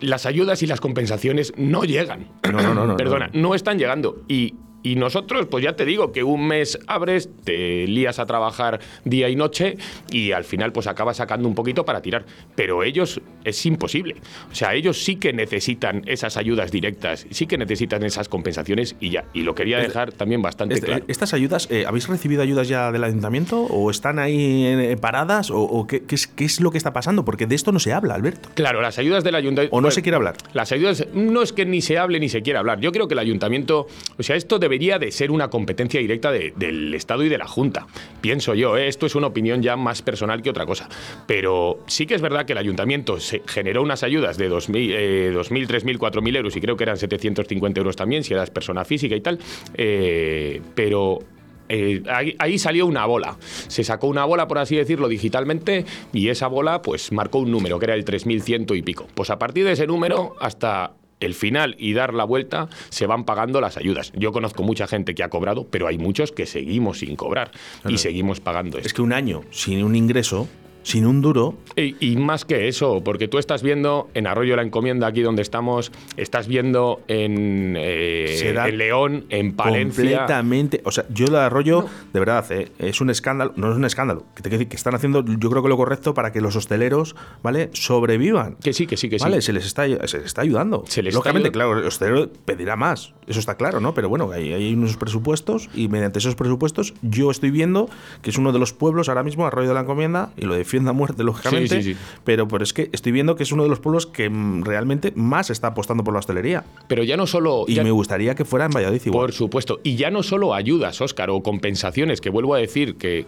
las 0.01 0.25
ayudas 0.25 0.63
y 0.63 0.67
las 0.67 0.81
compensaciones 0.81 1.53
no 1.55 1.83
llegan. 1.83 2.27
No, 2.51 2.73
no, 2.73 2.87
no. 2.87 2.97
Perdona, 2.97 3.29
no. 3.33 3.55
están 3.55 3.77
llegando. 3.77 4.23
Y 4.27 4.55
Y 4.83 4.95
nosotros, 4.95 5.47
pues 5.47 5.63
ya 5.63 5.75
te 5.75 5.85
digo 5.85 6.11
que 6.11 6.23
un 6.23 6.47
mes 6.47 6.79
abres, 6.87 7.29
te 7.43 7.87
lías 7.87 8.19
a 8.19 8.25
trabajar 8.25 8.79
día 9.05 9.29
y 9.29 9.35
noche 9.35 9.77
y 10.11 10.31
al 10.31 10.43
final 10.43 10.71
pues 10.71 10.87
acabas 10.87 11.17
sacando 11.17 11.47
un 11.47 11.55
poquito 11.55 11.85
para 11.85 12.01
tirar. 12.01 12.25
Pero 12.55 12.83
ellos 12.83 13.21
es 13.43 13.65
imposible. 13.65 14.15
O 14.51 14.55
sea, 14.55 14.73
ellos 14.73 15.03
sí 15.03 15.15
que 15.17 15.33
necesitan 15.33 16.03
esas 16.05 16.37
ayudas 16.37 16.71
directas, 16.71 17.25
sí 17.29 17.47
que 17.47 17.57
necesitan 17.57 18.03
esas 18.03 18.29
compensaciones 18.29 18.95
y 18.99 19.09
ya. 19.09 19.25
Y 19.33 19.41
lo 19.41 19.55
quería 19.55 19.79
dejar 19.79 20.11
también 20.11 20.41
bastante 20.41 20.75
Este, 20.75 20.87
claro. 20.87 21.05
¿Estas 21.07 21.33
ayudas, 21.33 21.67
eh, 21.71 21.85
habéis 21.87 22.07
recibido 22.07 22.41
ayudas 22.41 22.67
ya 22.67 22.91
del 22.91 23.03
ayuntamiento 23.03 23.61
o 23.61 23.91
están 23.91 24.19
ahí 24.19 24.65
eh, 24.65 24.97
paradas 24.99 25.51
o, 25.51 25.59
o 25.61 25.87
qué, 25.87 26.03
qué 26.03 26.15
es, 26.15 26.27
qué 26.27 26.45
es 26.45 26.59
lo 26.59 26.71
que 26.71 26.77
está 26.77 26.93
pasando? 26.93 27.25
Porque 27.25 27.45
de 27.45 27.55
esto 27.55 27.71
no 27.71 27.79
se 27.79 27.93
habla, 27.93 28.15
Alberto. 28.15 28.49
Claro, 28.55 28.81
las 28.81 28.97
ayudas 28.97 29.23
del 29.23 29.35
ayuntamiento. 29.35 29.75
O 29.75 29.81
no 29.81 29.91
se 29.91 30.01
quiere 30.01 30.15
hablar. 30.15 30.35
Las 30.53 30.71
ayudas 30.71 31.05
no 31.13 31.41
es 31.41 31.53
que 31.53 31.65
ni 31.65 31.81
se 31.81 31.97
hable 31.97 32.19
ni 32.19 32.29
se 32.29 32.41
quiera 32.41 32.59
hablar. 32.59 32.79
Yo 32.79 32.91
creo 32.91 33.07
que 33.07 33.13
el 33.13 33.19
ayuntamiento, 33.19 33.87
o 34.17 34.23
sea, 34.23 34.35
esto 34.35 34.59
debería 34.71 34.99
de 34.99 35.11
ser 35.11 35.31
una 35.31 35.49
competencia 35.49 35.99
directa 35.99 36.31
de- 36.31 36.53
del 36.55 36.93
Estado 36.93 37.25
y 37.25 37.29
de 37.29 37.37
la 37.37 37.45
Junta. 37.45 37.87
Pienso 38.21 38.53
yo, 38.55 38.77
¿eh? 38.77 38.87
esto 38.87 39.05
es 39.05 39.15
una 39.15 39.27
opinión 39.27 39.61
ya 39.61 39.75
más 39.75 40.01
personal 40.01 40.41
que 40.41 40.49
otra 40.49 40.65
cosa. 40.65 40.87
Pero 41.27 41.79
sí 41.87 42.05
que 42.05 42.15
es 42.15 42.21
verdad 42.21 42.45
que 42.45 42.53
el 42.53 42.57
ayuntamiento 42.57 43.19
se 43.19 43.41
generó 43.45 43.83
unas 43.83 44.03
ayudas 44.03 44.37
de 44.37 44.49
2.000, 44.49 44.91
eh, 44.93 45.31
2.000 45.33 45.67
3.000, 45.67 45.97
4.000 45.97 46.37
euros 46.37 46.55
y 46.55 46.61
creo 46.61 46.77
que 46.77 46.85
eran 46.85 46.95
750 46.95 47.79
euros 47.81 47.97
también 47.97 48.23
si 48.23 48.33
eras 48.33 48.49
persona 48.49 48.85
física 48.85 49.13
y 49.13 49.19
tal. 49.19 49.39
Eh, 49.75 50.61
pero 50.73 51.19
eh, 51.67 52.01
ahí, 52.09 52.33
ahí 52.39 52.57
salió 52.57 52.85
una 52.85 53.05
bola. 53.05 53.37
Se 53.67 53.83
sacó 53.83 54.07
una 54.07 54.23
bola, 54.23 54.47
por 54.47 54.57
así 54.57 54.77
decirlo, 54.77 55.09
digitalmente 55.09 55.83
y 56.13 56.29
esa 56.29 56.47
bola 56.47 56.81
pues 56.81 57.11
marcó 57.11 57.39
un 57.39 57.51
número, 57.51 57.77
que 57.77 57.85
era 57.85 57.95
el 57.95 58.05
3100 58.05 58.67
y 58.73 58.81
pico. 58.83 59.05
Pues 59.15 59.29
a 59.31 59.37
partir 59.37 59.65
de 59.65 59.73
ese 59.73 59.85
número 59.85 60.35
hasta 60.39 60.93
el 61.21 61.33
final 61.33 61.75
y 61.79 61.93
dar 61.93 62.13
la 62.13 62.23
vuelta 62.23 62.67
se 62.89 63.07
van 63.07 63.23
pagando 63.23 63.61
las 63.61 63.77
ayudas. 63.77 64.11
Yo 64.15 64.31
conozco 64.31 64.63
mucha 64.63 64.87
gente 64.87 65.15
que 65.15 65.23
ha 65.23 65.29
cobrado, 65.29 65.65
pero 65.69 65.87
hay 65.87 65.97
muchos 65.97 66.31
que 66.31 66.45
seguimos 66.45 66.99
sin 66.99 67.15
cobrar 67.15 67.51
y 67.87 67.97
seguimos 67.97 68.39
pagando 68.39 68.77
esto. 68.77 68.87
Es 68.87 68.93
que 68.93 69.01
un 69.01 69.13
año 69.13 69.43
sin 69.51 69.83
un 69.83 69.95
ingreso, 69.95 70.47
sin 70.83 71.05
un 71.05 71.21
duro, 71.21 71.55
Y, 71.75 71.95
y 71.99 72.17
más 72.17 72.43
que 72.45 72.67
eso, 72.67 73.01
porque 73.03 73.27
tú 73.27 73.37
estás 73.37 73.63
viendo 73.63 74.09
en 74.13 74.27
Arroyo 74.27 74.55
la 74.55 74.61
Encomienda, 74.63 75.07
aquí 75.07 75.21
donde 75.21 75.41
estamos, 75.41 75.91
estás 76.17 76.47
viendo 76.47 77.01
en, 77.07 77.75
eh, 77.77 78.53
en 78.67 78.77
León, 78.77 79.25
en 79.29 79.53
Palencia. 79.55 80.03
completamente. 80.03 80.81
O 80.83 80.91
sea, 80.91 81.05
yo 81.09 81.27
de 81.27 81.37
arroyo, 81.39 81.85
de 82.13 82.19
verdad, 82.19 82.45
eh, 82.51 82.71
es 82.79 82.99
un 83.01 83.09
escándalo. 83.09 83.53
No 83.55 83.71
es 83.71 83.77
un 83.77 83.85
escándalo. 83.85 84.25
Que, 84.35 84.43
te 84.43 84.67
que 84.67 84.75
están 84.75 84.95
haciendo, 84.95 85.23
yo 85.25 85.49
creo 85.49 85.63
que 85.63 85.69
lo 85.69 85.77
correcto 85.77 86.13
para 86.13 86.31
que 86.31 86.41
los 86.41 86.55
hosteleros, 86.55 87.15
¿vale? 87.43 87.69
Sobrevivan. 87.73 88.55
Que 88.63 88.73
sí, 88.73 88.87
que 88.87 88.97
sí, 88.97 89.09
que 89.09 89.19
sí. 89.19 89.23
Vale, 89.23 89.41
se 89.41 89.53
les 89.53 89.65
está, 89.65 89.85
se 89.85 90.17
les 90.17 90.25
está 90.25 90.41
ayudando. 90.41 90.83
Se 90.87 91.01
les 91.01 91.13
está 91.13 91.19
Lógicamente, 91.19 91.49
ayudando. 91.49 91.73
claro, 91.73 91.79
el 91.79 91.85
hostelero 91.87 92.29
pedirá 92.45 92.75
más. 92.75 93.13
Eso 93.27 93.39
está 93.39 93.55
claro, 93.55 93.79
¿no? 93.79 93.93
Pero 93.93 94.09
bueno, 94.09 94.31
hay, 94.31 94.53
hay 94.53 94.73
unos 94.73 94.97
presupuestos 94.97 95.69
y 95.73 95.87
mediante 95.87 96.19
esos 96.19 96.35
presupuestos 96.35 96.93
yo 97.01 97.31
estoy 97.31 97.51
viendo 97.51 97.89
que 98.21 98.29
es 98.29 98.37
uno 98.37 98.51
de 98.51 98.59
los 98.59 98.73
pueblos 98.73 99.09
ahora 99.09 99.23
mismo, 99.23 99.45
Arroyo 99.45 99.69
de 99.69 99.73
la 99.75 99.81
Encomienda, 99.81 100.31
y 100.37 100.45
lo 100.45 100.55
defiendo 100.71 100.89
a 100.89 100.93
muerte, 100.93 101.23
lógicamente. 101.23 101.81
Sí, 101.81 101.83
sí, 101.83 101.93
sí. 101.95 101.99
Pero, 102.23 102.47
pero 102.47 102.63
es 102.63 102.71
que 102.71 102.89
estoy 102.93 103.11
viendo 103.11 103.35
que 103.35 103.43
es 103.43 103.51
uno 103.51 103.63
de 103.63 103.69
los 103.69 103.79
pueblos 103.81 104.07
que 104.07 104.29
realmente 104.63 105.11
más 105.15 105.49
está 105.49 105.67
apostando 105.67 106.03
por 106.03 106.13
la 106.13 106.19
hostelería. 106.19 106.63
Pero 106.87 107.03
ya 107.03 107.17
no 107.17 107.27
solo. 107.27 107.65
Y 107.67 107.75
ya- 107.75 107.83
me 107.83 107.91
gustaría 107.91 108.35
que 108.35 108.45
fuera 108.45 108.65
en 108.65 108.71
Valladolid 108.71 109.01
igual. 109.05 109.25
Por 109.27 109.33
supuesto. 109.33 109.81
Y 109.83 109.97
ya 109.97 110.09
no 110.11 110.23
solo 110.23 110.53
ayudas, 110.53 111.01
Óscar, 111.01 111.29
o 111.29 111.43
compensaciones, 111.43 112.21
que 112.21 112.29
vuelvo 112.29 112.55
a 112.55 112.59
decir 112.59 112.95
que 112.95 113.25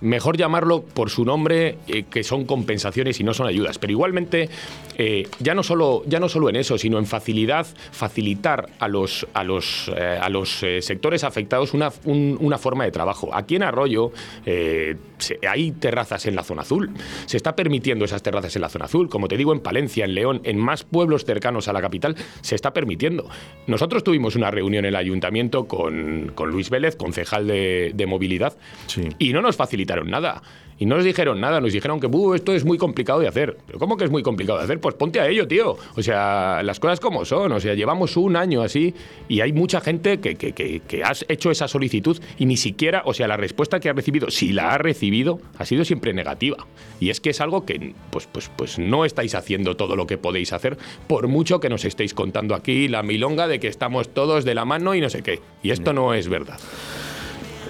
mejor 0.00 0.36
llamarlo 0.36 0.82
por 0.82 1.10
su 1.10 1.24
nombre, 1.24 1.78
eh, 1.88 2.04
que 2.10 2.22
son 2.24 2.44
compensaciones 2.44 3.18
y 3.20 3.24
no 3.24 3.34
son 3.34 3.46
ayudas. 3.46 3.78
Pero 3.78 3.92
igualmente, 3.92 4.48
eh, 4.96 5.26
ya, 5.40 5.54
no 5.54 5.62
solo, 5.62 6.02
ya 6.06 6.20
no 6.20 6.28
solo 6.28 6.48
en 6.48 6.56
eso, 6.56 6.78
sino 6.78 6.98
en 6.98 7.06
facilidad, 7.06 7.66
facilitar 7.92 8.68
a 8.78 8.88
los, 8.88 9.26
a 9.34 9.44
los, 9.44 9.90
eh, 9.96 10.18
a 10.20 10.28
los 10.28 10.64
sectores 10.80 11.24
afectados 11.24 11.74
una, 11.74 11.90
un- 12.04 12.36
una 12.40 12.58
forma 12.58 12.84
de 12.84 12.90
trabajo. 12.90 13.30
Aquí 13.34 13.56
en 13.56 13.62
Arroyo 13.62 14.12
se- 14.44 15.38
hay 15.48 15.72
terrazas 15.72 16.26
en 16.26 16.36
la 16.36 16.42
zona 16.44 16.62
azul. 16.62 16.90
Se 17.26 17.36
está 17.36 17.54
permitiendo 17.56 18.04
esas 18.04 18.22
terrazas 18.22 18.54
en 18.56 18.62
la 18.62 18.68
zona 18.68 18.86
azul. 18.86 19.08
Como 19.08 19.28
te 19.28 19.36
digo, 19.36 19.52
en 19.52 19.60
Palencia, 19.60 20.04
en 20.04 20.14
León, 20.14 20.40
en 20.44 20.58
más 20.58 20.84
pueblos 20.84 21.24
cercanos 21.24 21.68
a 21.68 21.72
la 21.72 21.80
capital, 21.80 22.16
se 22.40 22.54
está 22.54 22.72
permitiendo. 22.72 23.28
Nosotros 23.66 24.04
tuvimos 24.04 24.36
una 24.36 24.50
reunión 24.50 24.84
en 24.84 24.90
el 24.90 24.96
ayuntamiento 24.96 25.66
con, 25.66 26.32
con 26.34 26.50
Luis 26.50 26.70
Vélez, 26.70 26.96
concejal 26.96 27.46
de, 27.46 27.92
de 27.94 28.06
movilidad, 28.06 28.56
Sí. 28.86 29.02
y 29.18 29.32
no 29.32 29.42
nos 29.42 29.56
nada. 29.96 30.42
Y 30.80 30.86
no 30.86 30.94
nos 30.94 31.04
dijeron 31.04 31.40
nada, 31.40 31.60
nos 31.60 31.72
dijeron 31.72 31.98
que 31.98 32.06
"Buh, 32.06 32.34
esto 32.34 32.52
es 32.52 32.64
muy 32.64 32.78
complicado 32.78 33.18
de 33.18 33.26
hacer. 33.26 33.58
¿Pero 33.66 33.80
cómo 33.80 33.96
que 33.96 34.04
es 34.04 34.12
muy 34.12 34.22
complicado 34.22 34.58
de 34.58 34.64
hacer? 34.64 34.80
Pues 34.80 34.94
ponte 34.94 35.18
a 35.18 35.26
ello, 35.26 35.48
tío. 35.48 35.76
O 35.96 36.02
sea, 36.04 36.62
las 36.62 36.78
cosas 36.78 37.00
como 37.00 37.24
son. 37.24 37.50
O 37.50 37.58
sea, 37.58 37.74
llevamos 37.74 38.16
un 38.16 38.36
año 38.36 38.62
así 38.62 38.94
y 39.26 39.40
hay 39.40 39.52
mucha 39.52 39.80
gente 39.80 40.20
que, 40.20 40.36
que, 40.36 40.52
que, 40.52 40.78
que 40.86 41.02
has 41.02 41.24
hecho 41.28 41.50
esa 41.50 41.66
solicitud 41.66 42.20
y 42.38 42.46
ni 42.46 42.56
siquiera, 42.56 43.02
o 43.06 43.12
sea, 43.12 43.26
la 43.26 43.36
respuesta 43.36 43.80
que 43.80 43.88
ha 43.88 43.92
recibido, 43.92 44.30
si 44.30 44.52
la 44.52 44.72
ha 44.72 44.78
recibido, 44.78 45.40
ha 45.58 45.64
sido 45.64 45.84
siempre 45.84 46.12
negativa. 46.12 46.64
Y 47.00 47.10
es 47.10 47.20
que 47.20 47.30
es 47.30 47.40
algo 47.40 47.66
que, 47.66 47.94
pues, 48.10 48.28
pues, 48.30 48.48
pues 48.56 48.78
no 48.78 49.04
estáis 49.04 49.34
haciendo 49.34 49.76
todo 49.76 49.96
lo 49.96 50.06
que 50.06 50.16
podéis 50.16 50.52
hacer, 50.52 50.78
por 51.08 51.26
mucho 51.26 51.58
que 51.58 51.68
nos 51.68 51.84
estéis 51.84 52.14
contando 52.14 52.54
aquí 52.54 52.86
la 52.86 53.02
milonga 53.02 53.48
de 53.48 53.58
que 53.58 53.66
estamos 53.66 54.10
todos 54.10 54.44
de 54.44 54.54
la 54.54 54.64
mano 54.64 54.94
y 54.94 55.00
no 55.00 55.10
sé 55.10 55.24
qué. 55.24 55.40
Y 55.60 55.72
esto 55.72 55.92
no 55.92 56.14
es 56.14 56.28
verdad. 56.28 56.60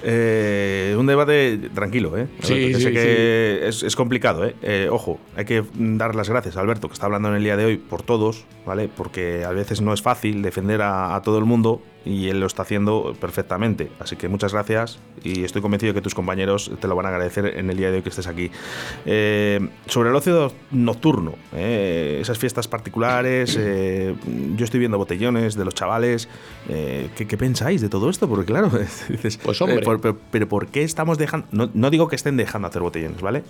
Eh, 0.03 0.95
un 0.97 1.05
debate 1.05 1.57
tranquilo, 1.73 2.17
¿eh? 2.17 2.27
Sí, 2.41 2.53
Alberto, 2.53 2.67
que 2.67 2.75
sí, 2.75 2.83
sé 2.83 2.91
que 2.91 3.67
es, 3.67 3.83
es 3.83 3.95
complicado, 3.95 4.45
¿eh? 4.45 4.55
Eh, 4.61 4.87
Ojo, 4.91 5.19
hay 5.35 5.45
que 5.45 5.63
dar 5.75 6.15
las 6.15 6.29
gracias 6.29 6.57
a 6.57 6.61
Alberto, 6.61 6.87
que 6.87 6.93
está 6.93 7.05
hablando 7.05 7.29
en 7.29 7.35
el 7.35 7.43
día 7.43 7.57
de 7.57 7.65
hoy 7.65 7.77
por 7.77 8.01
todos, 8.01 8.45
¿vale? 8.65 8.89
Porque 8.95 9.43
a 9.45 9.51
veces 9.51 9.81
no 9.81 9.93
es 9.93 10.01
fácil 10.01 10.41
defender 10.41 10.81
a, 10.81 11.15
a 11.15 11.21
todo 11.21 11.37
el 11.37 11.45
mundo 11.45 11.81
y 12.05 12.29
él 12.29 12.39
lo 12.39 12.45
está 12.45 12.61
haciendo 12.63 13.13
perfectamente. 13.19 13.91
Así 13.99 14.15
que 14.15 14.29
muchas 14.29 14.53
gracias 14.53 14.99
y 15.23 15.43
estoy 15.43 15.61
convencido 15.61 15.91
de 15.93 15.99
que 15.99 16.01
tus 16.03 16.15
compañeros 16.15 16.71
te 16.79 16.87
lo 16.87 16.95
van 16.95 17.05
a 17.05 17.09
agradecer 17.09 17.45
en 17.57 17.69
el 17.69 17.77
día 17.77 17.91
de 17.91 17.97
hoy 17.97 18.01
que 18.03 18.09
estés 18.09 18.27
aquí. 18.27 18.49
Eh, 19.05 19.67
sobre 19.87 20.09
el 20.09 20.15
ocio 20.15 20.53
nocturno, 20.71 21.33
¿eh? 21.53 22.19
esas 22.21 22.37
fiestas 22.37 22.67
particulares, 22.67 23.57
eh, 23.59 24.15
yo 24.55 24.63
estoy 24.63 24.79
viendo 24.79 24.97
botellones 24.97 25.55
de 25.55 25.65
los 25.65 25.75
chavales. 25.75 26.29
eh, 26.69 27.09
¿qué, 27.15 27.27
qué 27.27 27.37
pensáis 27.37 27.81
de 27.81 27.89
todo 27.89 28.09
esto? 28.09 28.29
Porque 28.29 28.45
claro, 28.45 28.69
dices, 29.09 29.37
Pues, 29.43 29.61
hombre. 29.61 29.81
por- 29.81 29.99
pero 30.31 30.47
¿por 30.47 30.67
qué 30.67 30.83
estamos 30.83 31.17
dejando.? 31.17 31.47
No, 31.51 31.69
no 31.73 31.89
digo 31.89 32.07
que 32.07 32.15
estén 32.15 32.37
dejando 32.37 32.67
hacer 32.69 32.81
botellones, 32.81 33.21
¿vale? 33.21 33.43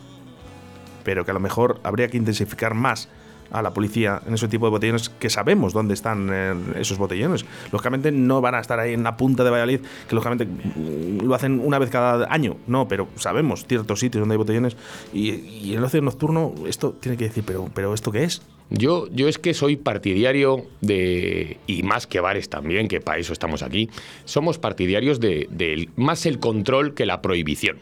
Pero 1.04 1.24
que 1.26 1.32
a 1.32 1.34
lo 1.34 1.40
mejor 1.40 1.80
habría 1.84 2.08
que 2.10 2.18
intensificar 2.18 2.74
más 2.74 3.10
a 3.52 3.62
la 3.62 3.74
policía 3.74 4.22
en 4.26 4.34
ese 4.34 4.48
tipo 4.48 4.66
de 4.66 4.72
botellones 4.72 5.10
que 5.10 5.30
sabemos 5.30 5.74
dónde 5.74 5.94
están 5.94 6.30
eh, 6.32 6.56
esos 6.76 6.98
botellones. 6.98 7.46
Lógicamente 7.72 8.12
no 8.12 8.42
van 8.42 8.56
a 8.56 8.60
estar 8.60 8.80
ahí 8.80 8.94
en 8.94 9.04
la 9.04 9.18
punta 9.18 9.44
de 9.44 9.50
Valladolid, 9.50 9.82
que 10.08 10.16
lógicamente 10.16 10.46
mm, 10.46 11.26
lo 11.26 11.36
hacen 11.36 11.60
una 11.60 11.80
vez 11.80 11.90
cada 11.90 12.32
año, 12.32 12.58
no, 12.68 12.88
pero 12.88 13.08
sabemos 13.16 13.66
ciertos 13.66 14.00
sitios 14.00 14.22
donde 14.22 14.34
hay 14.34 14.38
botellones 14.38 14.78
y, 15.14 15.32
y 15.32 15.76
el 15.76 15.84
ocio 15.84 16.02
nocturno, 16.02 16.54
esto 16.68 16.92
tiene 17.00 17.18
que 17.18 17.26
decir, 17.26 17.44
pero, 17.46 17.70
pero 17.74 17.94
¿esto 17.94 18.12
qué 18.12 18.24
es? 18.24 18.42
Yo, 18.70 19.08
yo 19.12 19.28
es 19.28 19.38
que 19.40 19.54
soy 19.54 19.78
partidario 19.78 20.66
de, 20.82 21.58
y 21.66 21.84
más 21.84 22.06
que 22.06 22.20
bares 22.20 22.50
también, 22.50 22.88
que 22.88 23.02
para 23.02 23.18
eso 23.18 23.34
estamos 23.34 23.64
aquí, 23.64 23.90
somos 24.26 24.60
partidarios 24.60 25.20
de, 25.20 25.90
más 25.96 26.26
el 26.26 26.40
control 26.40 26.94
que 26.94 27.06
la 27.06 27.22
prohibición. 27.22 27.78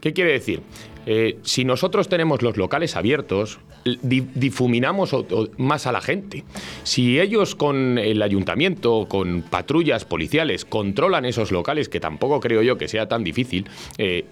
¿Qué 0.00 0.12
quiere 0.12 0.32
decir? 0.32 0.60
Eh, 1.06 1.38
si 1.42 1.64
nosotros 1.64 2.08
tenemos 2.08 2.42
los 2.42 2.56
locales 2.56 2.96
abiertos, 2.96 3.60
di- 4.02 4.26
difuminamos 4.34 5.14
más 5.56 5.86
a 5.86 5.92
la 5.92 6.00
gente. 6.00 6.44
Si 6.82 7.18
ellos 7.18 7.54
con 7.54 7.96
el 7.96 8.20
ayuntamiento, 8.22 9.06
con 9.08 9.42
patrullas 9.42 10.04
policiales, 10.04 10.64
controlan 10.64 11.24
esos 11.24 11.50
locales, 11.52 11.88
que 11.88 12.00
tampoco 12.00 12.40
creo 12.40 12.60
yo 12.62 12.76
que 12.76 12.88
sea 12.88 13.08
tan 13.08 13.24
difícil, 13.24 13.66
eh, 13.98 14.24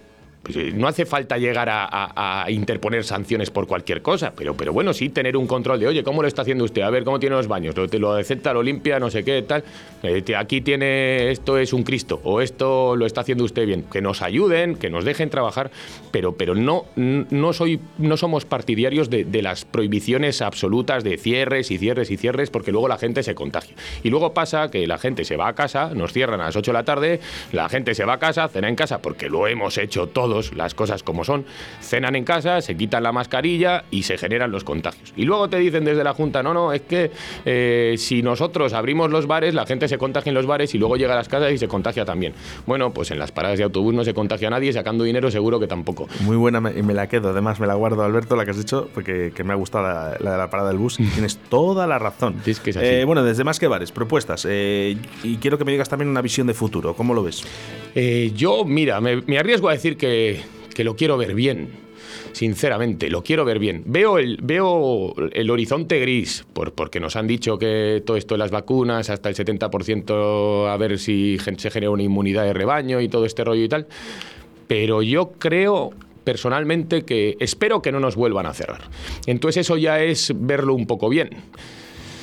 no 0.74 0.88
hace 0.88 1.06
falta 1.06 1.38
llegar 1.38 1.68
a, 1.70 2.46
interponer 2.48 3.04
sanciones 3.04 3.50
por 3.50 3.66
cualquier 3.66 4.02
cosa, 4.02 4.32
pero, 4.36 4.54
pero 4.54 4.72
bueno, 4.72 4.92
sí 4.92 5.08
tener 5.08 5.36
un 5.36 5.46
control 5.46 5.80
de, 5.80 5.86
oye, 5.86 6.04
¿cómo 6.04 6.22
lo 6.22 6.28
está 6.28 6.42
haciendo 6.42 6.64
usted? 6.64 6.82
A 6.82 6.90
ver, 6.90 7.04
¿cómo 7.04 7.18
tiene 7.18 7.36
los 7.36 7.48
baños? 7.48 7.74
¿Lo, 7.76 7.86
lo 7.86 8.12
acepta, 8.12 8.52
lo 8.52 8.62
limpia, 8.62 8.98
no 8.98 9.10
sé 9.10 9.24
qué, 9.24 9.42
tal? 9.42 9.64
Eh, 10.02 10.22
aquí 10.36 10.60
tiene, 10.60 11.30
esto 11.30 11.58
es 11.58 11.72
un 11.72 11.82
Cristo, 11.82 12.20
o 12.24 12.40
esto 12.40 12.96
lo 12.96 13.06
está 13.06 13.22
haciendo 13.22 13.44
usted 13.44 13.66
bien. 13.66 13.84
Que 13.84 14.02
nos 14.02 14.22
ayuden, 14.22 14.76
que 14.76 14.90
nos 14.90 15.04
dejen 15.04 15.30
trabajar, 15.30 15.70
pero, 16.10 16.36
pero 16.36 16.54
no, 16.54 16.84
no, 16.96 17.52
soy, 17.52 17.80
no 17.98 18.16
somos 18.16 18.44
partidarios 18.44 19.10
de, 19.10 19.24
de 19.24 19.42
las 19.42 19.64
prohibiciones 19.64 20.42
absolutas 20.42 21.04
de 21.04 21.16
cierres 21.16 21.70
y 21.70 21.78
cierres 21.78 22.10
y 22.10 22.16
cierres, 22.16 22.50
porque 22.50 22.72
luego 22.72 22.88
la 22.88 22.98
gente 22.98 23.22
se 23.22 23.34
contagia. 23.34 23.74
Y 24.02 24.10
luego 24.10 24.34
pasa 24.34 24.70
que 24.70 24.86
la 24.86 24.98
gente 24.98 25.24
se 25.24 25.36
va 25.36 25.48
a 25.48 25.54
casa, 25.54 25.90
nos 25.94 26.12
cierran 26.12 26.40
a 26.40 26.46
las 26.46 26.56
8 26.56 26.70
de 26.70 26.74
la 26.74 26.84
tarde, 26.84 27.20
la 27.52 27.68
gente 27.68 27.94
se 27.94 28.04
va 28.04 28.14
a 28.14 28.18
casa, 28.18 28.48
cena 28.48 28.68
en 28.68 28.76
casa, 28.76 29.00
porque 29.00 29.28
lo 29.28 29.46
hemos 29.46 29.78
hecho 29.78 30.06
todos 30.08 30.33
todos, 30.34 30.54
las 30.56 30.74
cosas 30.74 31.02
como 31.02 31.24
son, 31.24 31.44
cenan 31.80 32.16
en 32.16 32.24
casa, 32.24 32.60
se 32.60 32.76
quitan 32.76 33.04
la 33.04 33.12
mascarilla 33.12 33.84
y 33.90 34.02
se 34.02 34.18
generan 34.18 34.50
los 34.50 34.64
contagios. 34.64 35.12
Y 35.16 35.24
luego 35.24 35.48
te 35.48 35.58
dicen 35.58 35.84
desde 35.84 36.02
la 36.02 36.12
Junta, 36.12 36.42
no, 36.42 36.52
no, 36.52 36.72
es 36.72 36.82
que 36.82 37.12
eh, 37.44 37.94
si 37.98 38.22
nosotros 38.22 38.72
abrimos 38.72 39.10
los 39.10 39.26
bares, 39.26 39.54
la 39.54 39.64
gente 39.64 39.86
se 39.86 39.96
contagia 39.96 40.30
en 40.30 40.34
los 40.34 40.46
bares 40.46 40.74
y 40.74 40.78
luego 40.78 40.96
llega 40.96 41.12
a 41.12 41.16
las 41.16 41.28
casas 41.28 41.52
y 41.52 41.58
se 41.58 41.68
contagia 41.68 42.04
también. 42.04 42.34
Bueno, 42.66 42.92
pues 42.92 43.12
en 43.12 43.18
las 43.18 43.30
paradas 43.30 43.58
de 43.58 43.64
autobús 43.64 43.94
no 43.94 44.02
se 44.02 44.12
contagia 44.12 44.48
a 44.48 44.50
nadie, 44.50 44.72
sacando 44.72 45.04
dinero 45.04 45.30
seguro 45.30 45.60
que 45.60 45.68
tampoco. 45.68 46.08
Muy 46.20 46.36
buena, 46.36 46.58
y 46.74 46.82
me, 46.82 46.94
la 46.94 47.08
quedo, 47.08 47.30
además 47.30 47.60
me 47.60 47.68
la 47.68 47.74
guardo, 47.74 48.02
Alberto, 48.02 48.34
la 48.34 48.44
que 48.44 48.50
has 48.50 48.58
dicho, 48.58 48.88
porque 48.92 49.32
que 49.34 49.44
me 49.44 49.52
ha 49.52 49.56
gustado 49.56 49.86
la, 49.86 50.10
de 50.32 50.38
la 50.38 50.50
parada 50.50 50.70
del 50.70 50.78
bus. 50.78 50.98
Y 50.98 51.04
tienes 51.06 51.38
toda 51.48 51.86
la 51.86 52.00
razón. 52.00 52.36
Eh, 52.44 53.04
bueno, 53.06 53.22
desde 53.22 53.44
más 53.44 53.60
que 53.60 53.68
bares, 53.68 53.92
propuestas. 53.92 54.46
Eh, 54.48 54.96
y 55.22 55.36
quiero 55.36 55.58
que 55.58 55.64
me 55.64 55.72
digas 55.72 55.88
también 55.88 56.08
una 56.08 56.22
visión 56.22 56.46
de 56.46 56.54
futuro. 56.54 56.94
¿Cómo 56.94 57.14
lo 57.14 57.22
ves? 57.22 57.44
Yo, 58.34 58.64
mira, 58.64 59.00
me, 59.00 59.22
me, 59.22 59.38
arriesgo 59.38 59.68
a 59.68 59.72
decir 59.72 59.96
que, 59.96 60.40
que 60.74 60.84
lo 60.84 60.96
quiero 60.96 61.16
ver 61.16 61.34
bien 61.34 61.84
sinceramente, 62.34 63.08
lo 63.10 63.22
quiero 63.22 63.44
ver 63.44 63.58
bien. 63.58 63.82
Veo 63.86 64.18
el, 64.18 64.38
veo 64.42 65.14
el 65.32 65.50
horizonte 65.50 66.00
gris, 66.00 66.44
por, 66.52 66.72
porque 66.72 67.00
nos 67.00 67.16
han 67.16 67.26
dicho 67.26 67.58
que 67.58 68.02
todo 68.04 68.16
esto 68.16 68.34
de 68.34 68.38
las 68.38 68.50
vacunas, 68.50 69.10
hasta 69.10 69.28
el 69.28 69.34
70%, 69.34 70.68
a 70.68 70.76
ver 70.76 70.98
si 70.98 71.38
se 71.38 71.70
genera 71.70 71.90
una 71.90 72.02
inmunidad 72.02 72.44
de 72.44 72.52
rebaño 72.52 73.00
y 73.00 73.08
todo 73.08 73.24
este 73.24 73.44
rollo 73.44 73.62
y 73.62 73.68
tal. 73.68 73.86
Pero 74.66 75.02
yo 75.02 75.32
creo 75.38 75.92
personalmente 76.24 77.02
que 77.02 77.36
espero 77.38 77.82
que 77.82 77.92
no 77.92 78.00
nos 78.00 78.16
vuelvan 78.16 78.46
a 78.46 78.54
cerrar. 78.54 78.82
Entonces 79.26 79.66
eso 79.66 79.76
ya 79.76 80.02
es 80.02 80.32
verlo 80.34 80.74
un 80.74 80.86
poco 80.86 81.08
bien. 81.08 81.30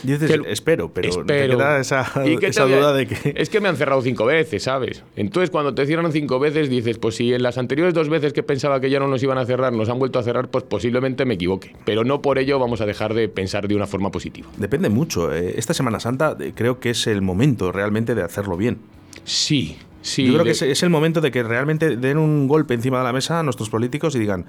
Dices, 0.03 0.31
espero, 0.47 0.91
pero 0.93 1.09
espero. 1.09 1.57
te 1.57 1.79
esa, 1.79 2.03
duda 2.65 2.93
de 2.93 3.07
que... 3.07 3.33
Es 3.35 3.49
que 3.49 3.59
me 3.59 3.69
han 3.69 3.77
cerrado 3.77 4.01
cinco 4.01 4.25
veces, 4.25 4.63
¿sabes? 4.63 5.03
Entonces, 5.15 5.49
cuando 5.49 5.73
te 5.73 5.85
cierran 5.85 6.11
cinco 6.11 6.39
veces, 6.39 6.69
dices, 6.69 6.97
pues 6.97 7.15
si 7.15 7.33
en 7.33 7.43
las 7.43 7.57
anteriores 7.57 7.93
dos 7.93 8.09
veces 8.09 8.33
que 8.33 8.43
pensaba 8.43 8.79
que 8.79 8.89
ya 8.89 8.99
no 8.99 9.07
nos 9.07 9.21
iban 9.23 9.37
a 9.37 9.45
cerrar, 9.45 9.73
nos 9.73 9.89
han 9.89 9.99
vuelto 9.99 10.19
a 10.19 10.23
cerrar, 10.23 10.49
pues 10.49 10.63
posiblemente 10.63 11.25
me 11.25 11.35
equivoque. 11.35 11.75
Pero 11.85 12.03
no 12.03 12.21
por 12.21 12.39
ello 12.39 12.59
vamos 12.59 12.81
a 12.81 12.85
dejar 12.85 13.13
de 13.13 13.29
pensar 13.29 13.67
de 13.67 13.75
una 13.75 13.87
forma 13.87 14.11
positiva. 14.11 14.49
Depende 14.57 14.89
mucho. 14.89 15.33
Eh. 15.33 15.53
Esta 15.57 15.73
Semana 15.73 15.99
Santa 15.99 16.35
eh, 16.39 16.53
creo 16.55 16.79
que 16.79 16.91
es 16.91 17.07
el 17.07 17.21
momento 17.21 17.71
realmente 17.71 18.15
de 18.15 18.23
hacerlo 18.23 18.57
bien. 18.57 18.79
Sí, 19.23 19.77
sí. 20.01 20.25
Yo 20.25 20.33
creo 20.33 20.45
que 20.45 20.51
es 20.51 20.83
el 20.83 20.89
momento 20.89 21.21
de 21.21 21.31
que 21.31 21.43
realmente 21.43 21.95
den 21.97 22.17
un 22.17 22.47
golpe 22.47 22.73
encima 22.73 22.99
de 22.99 23.03
la 23.03 23.13
mesa 23.13 23.39
a 23.39 23.43
nuestros 23.43 23.69
políticos 23.69 24.15
y 24.15 24.19
digan, 24.19 24.45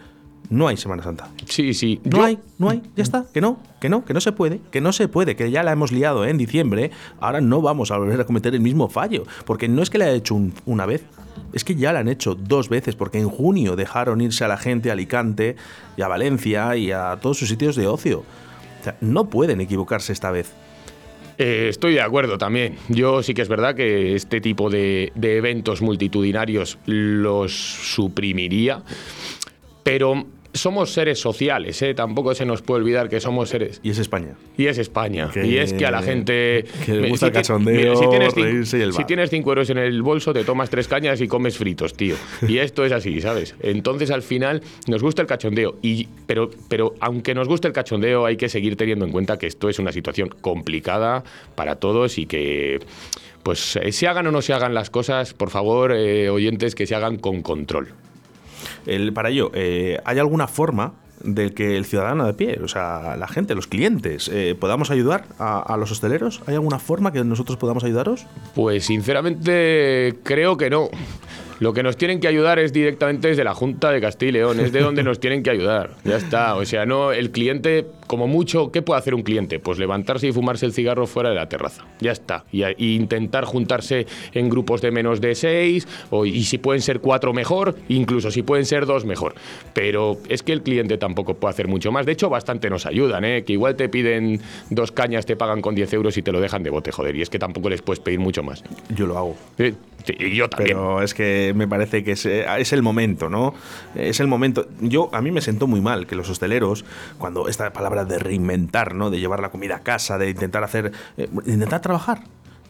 no 0.52 0.68
hay 0.68 0.76
Semana 0.76 1.02
Santa. 1.02 1.30
Sí, 1.46 1.72
sí. 1.72 1.98
No 2.04 2.22
hay, 2.22 2.38
no 2.58 2.68
hay, 2.68 2.82
ya 2.94 3.02
está. 3.02 3.24
Que 3.32 3.40
no, 3.40 3.58
que 3.80 3.88
no, 3.88 4.04
que 4.04 4.12
no 4.12 4.20
se 4.20 4.32
puede, 4.32 4.60
que 4.70 4.82
no 4.82 4.92
se 4.92 5.08
puede, 5.08 5.34
que 5.34 5.50
ya 5.50 5.62
la 5.62 5.72
hemos 5.72 5.92
liado 5.92 6.26
en 6.26 6.36
diciembre. 6.36 6.90
Ahora 7.20 7.40
no 7.40 7.62
vamos 7.62 7.90
a 7.90 7.96
volver 7.96 8.20
a 8.20 8.24
cometer 8.24 8.54
el 8.54 8.60
mismo 8.60 8.90
fallo. 8.90 9.24
Porque 9.46 9.66
no 9.66 9.82
es 9.82 9.88
que 9.88 9.96
la 9.96 10.04
haya 10.04 10.14
hecho 10.14 10.38
una 10.66 10.84
vez, 10.84 11.04
es 11.54 11.64
que 11.64 11.74
ya 11.74 11.94
la 11.94 12.00
han 12.00 12.08
hecho 12.08 12.34
dos 12.34 12.68
veces. 12.68 12.96
Porque 12.96 13.18
en 13.18 13.30
junio 13.30 13.76
dejaron 13.76 14.20
irse 14.20 14.44
a 14.44 14.48
la 14.48 14.58
gente 14.58 14.90
a 14.90 14.92
Alicante 14.92 15.56
y 15.96 16.02
a 16.02 16.08
Valencia 16.08 16.76
y 16.76 16.92
a 16.92 17.16
todos 17.18 17.38
sus 17.38 17.48
sitios 17.48 17.74
de 17.74 17.86
ocio. 17.86 18.18
O 18.18 18.84
sea, 18.84 18.98
no 19.00 19.30
pueden 19.30 19.62
equivocarse 19.62 20.12
esta 20.12 20.30
vez. 20.30 20.52
Eh, 21.38 21.68
estoy 21.70 21.94
de 21.94 22.02
acuerdo 22.02 22.36
también. 22.36 22.76
Yo 22.90 23.22
sí 23.22 23.32
que 23.32 23.40
es 23.40 23.48
verdad 23.48 23.74
que 23.74 24.14
este 24.14 24.42
tipo 24.42 24.68
de 24.68 25.12
eventos 25.14 25.80
multitudinarios 25.80 26.76
los 26.84 27.52
suprimiría. 27.54 28.82
Pero 29.82 30.26
somos 30.54 30.92
seres 30.92 31.18
sociales, 31.18 31.80
¿eh? 31.82 31.94
tampoco 31.94 32.34
se 32.34 32.44
nos 32.44 32.62
puede 32.62 32.82
olvidar 32.82 33.08
que 33.08 33.20
somos 33.20 33.48
seres. 33.48 33.80
Y 33.82 33.90
es 33.90 33.98
España. 33.98 34.34
Y 34.56 34.66
es 34.66 34.78
España. 34.78 35.30
y 35.34 35.56
es 35.56 35.72
que 35.72 35.86
a 35.86 35.90
la 35.90 36.02
gente. 36.02 36.64
Que 36.84 36.94
le 36.94 37.08
gusta 37.08 37.26
el 37.26 37.32
cachondeo, 37.32 37.96
si, 37.96 38.08
tienes, 38.08 38.74
el 38.74 38.92
si 38.92 39.04
tienes 39.04 39.30
cinco 39.30 39.50
euros 39.50 39.70
en 39.70 39.78
el 39.78 40.02
bolso, 40.02 40.32
te 40.32 40.44
tomas 40.44 40.70
tres 40.70 40.88
cañas 40.88 41.20
y 41.20 41.28
comes 41.28 41.56
fritos, 41.56 41.94
tío. 41.94 42.16
Y 42.46 42.58
esto 42.58 42.84
es 42.84 42.92
así, 42.92 43.20
¿sabes? 43.20 43.54
Entonces 43.60 44.10
al 44.10 44.22
final 44.22 44.62
nos 44.86 45.02
gusta 45.02 45.22
el 45.22 45.28
cachondeo. 45.28 45.76
Y, 45.82 46.08
pero, 46.26 46.50
pero 46.68 46.94
aunque 47.00 47.34
nos 47.34 47.48
guste 47.48 47.68
el 47.68 47.74
cachondeo, 47.74 48.26
hay 48.26 48.36
que 48.36 48.48
seguir 48.48 48.76
teniendo 48.76 49.04
en 49.04 49.12
cuenta 49.12 49.38
que 49.38 49.46
esto 49.46 49.68
es 49.68 49.78
una 49.78 49.92
situación 49.92 50.28
complicada 50.40 51.24
para 51.54 51.76
todos 51.76 52.18
y 52.18 52.26
que 52.26 52.80
pues 53.42 53.76
eh, 53.76 53.90
se 53.90 54.06
hagan 54.06 54.26
o 54.26 54.30
no 54.30 54.42
se 54.42 54.52
hagan 54.52 54.74
las 54.74 54.90
cosas, 54.90 55.34
por 55.34 55.50
favor, 55.50 55.92
eh, 55.92 56.30
oyentes, 56.30 56.74
que 56.74 56.86
se 56.86 56.94
hagan 56.94 57.16
con 57.16 57.42
control 57.42 57.88
para 59.14 59.30
ello, 59.30 59.50
eh, 59.54 59.98
¿hay 60.04 60.18
alguna 60.18 60.46
forma 60.46 60.94
de 61.22 61.54
que 61.54 61.76
el 61.76 61.84
ciudadano 61.84 62.26
de 62.26 62.34
pie, 62.34 62.60
o 62.62 62.68
sea, 62.68 63.16
la 63.16 63.28
gente, 63.28 63.54
los 63.54 63.66
clientes, 63.66 64.28
eh, 64.32 64.56
podamos 64.58 64.90
ayudar 64.90 65.26
a, 65.38 65.76
los 65.78 65.90
hosteleros? 65.92 66.42
¿Hay 66.46 66.54
alguna 66.54 66.78
forma 66.78 67.12
que 67.12 67.22
nosotros 67.24 67.56
podamos 67.58 67.84
ayudaros? 67.84 68.26
Pues 68.54 68.86
sinceramente 68.86 70.18
creo 70.22 70.56
que 70.56 70.70
no. 70.70 70.88
Lo 71.62 71.72
que 71.72 71.84
nos 71.84 71.96
tienen 71.96 72.18
que 72.18 72.26
ayudar 72.26 72.58
es 72.58 72.72
directamente 72.72 73.28
desde 73.28 73.44
la 73.44 73.54
Junta 73.54 73.92
de 73.92 74.00
Castilla 74.00 74.30
y 74.30 74.32
León, 74.32 74.58
es 74.58 74.72
de 74.72 74.80
donde 74.82 75.04
nos 75.04 75.20
tienen 75.20 75.44
que 75.44 75.50
ayudar. 75.50 75.90
Ya 76.02 76.16
está. 76.16 76.56
O 76.56 76.64
sea, 76.64 76.86
no, 76.86 77.12
el 77.12 77.30
cliente, 77.30 77.86
como 78.08 78.26
mucho, 78.26 78.72
¿qué 78.72 78.82
puede 78.82 78.98
hacer 78.98 79.14
un 79.14 79.22
cliente? 79.22 79.60
Pues 79.60 79.78
levantarse 79.78 80.26
y 80.26 80.32
fumarse 80.32 80.66
el 80.66 80.72
cigarro 80.72 81.06
fuera 81.06 81.28
de 81.28 81.36
la 81.36 81.48
terraza. 81.48 81.84
Ya 82.00 82.10
está. 82.10 82.46
Y, 82.50 82.64
intentar 82.96 83.44
juntarse 83.44 84.08
en 84.32 84.48
grupos 84.48 84.82
de 84.82 84.90
menos 84.90 85.20
de 85.20 85.36
seis, 85.36 85.86
o, 86.10 86.26
y 86.26 86.42
si 86.42 86.58
pueden 86.58 86.82
ser 86.82 86.98
cuatro 86.98 87.32
mejor, 87.32 87.76
incluso 87.88 88.32
si 88.32 88.42
pueden 88.42 88.66
ser 88.66 88.84
dos 88.84 89.04
mejor. 89.04 89.36
Pero 89.72 90.18
es 90.28 90.42
que 90.42 90.52
el 90.52 90.62
cliente 90.62 90.98
tampoco 90.98 91.34
puede 91.34 91.52
hacer 91.52 91.68
mucho 91.68 91.92
más. 91.92 92.06
De 92.06 92.10
hecho, 92.10 92.28
bastante 92.28 92.70
nos 92.70 92.86
ayudan, 92.86 93.24
¿eh? 93.24 93.44
Que 93.44 93.52
igual 93.52 93.76
te 93.76 93.88
piden 93.88 94.40
dos 94.70 94.90
cañas, 94.90 95.26
te 95.26 95.36
pagan 95.36 95.62
con 95.62 95.76
10 95.76 95.92
euros 95.92 96.16
y 96.18 96.22
te 96.22 96.32
lo 96.32 96.40
dejan 96.40 96.64
de 96.64 96.70
bote, 96.70 96.90
joder. 96.90 97.14
Y 97.14 97.22
es 97.22 97.30
que 97.30 97.38
tampoco 97.38 97.70
les 97.70 97.82
puedes 97.82 98.00
pedir 98.00 98.18
mucho 98.18 98.42
más. 98.42 98.64
Yo 98.88 99.06
lo 99.06 99.16
hago. 99.16 99.36
Y 100.06 100.34
yo 100.34 100.48
también. 100.48 100.76
Pero 100.76 101.02
es 101.02 101.14
que 101.14 101.52
me 101.54 101.68
parece 101.68 102.04
que 102.04 102.12
es, 102.12 102.72
el 102.72 102.82
momento, 102.82 103.28
¿no? 103.28 103.54
Es 103.94 104.20
el 104.20 104.26
momento. 104.26 104.66
Yo, 104.80 105.10
a 105.12 105.20
mí 105.20 105.30
me 105.30 105.40
sentó 105.40 105.66
muy 105.66 105.80
mal 105.80 106.06
que 106.06 106.14
los 106.14 106.28
hosteleros, 106.28 106.84
cuando 107.18 107.48
esta 107.48 107.72
palabra 107.72 108.04
de 108.04 108.18
reinventar, 108.18 108.94
¿no? 108.94 109.10
De 109.10 109.20
llevar 109.20 109.40
la 109.40 109.50
comida 109.50 109.76
a 109.76 109.80
casa, 109.80 110.18
de 110.18 110.30
intentar 110.30 110.64
hacer. 110.64 110.92
Eh, 111.16 111.28
intentar 111.46 111.80
trabajar. 111.80 112.22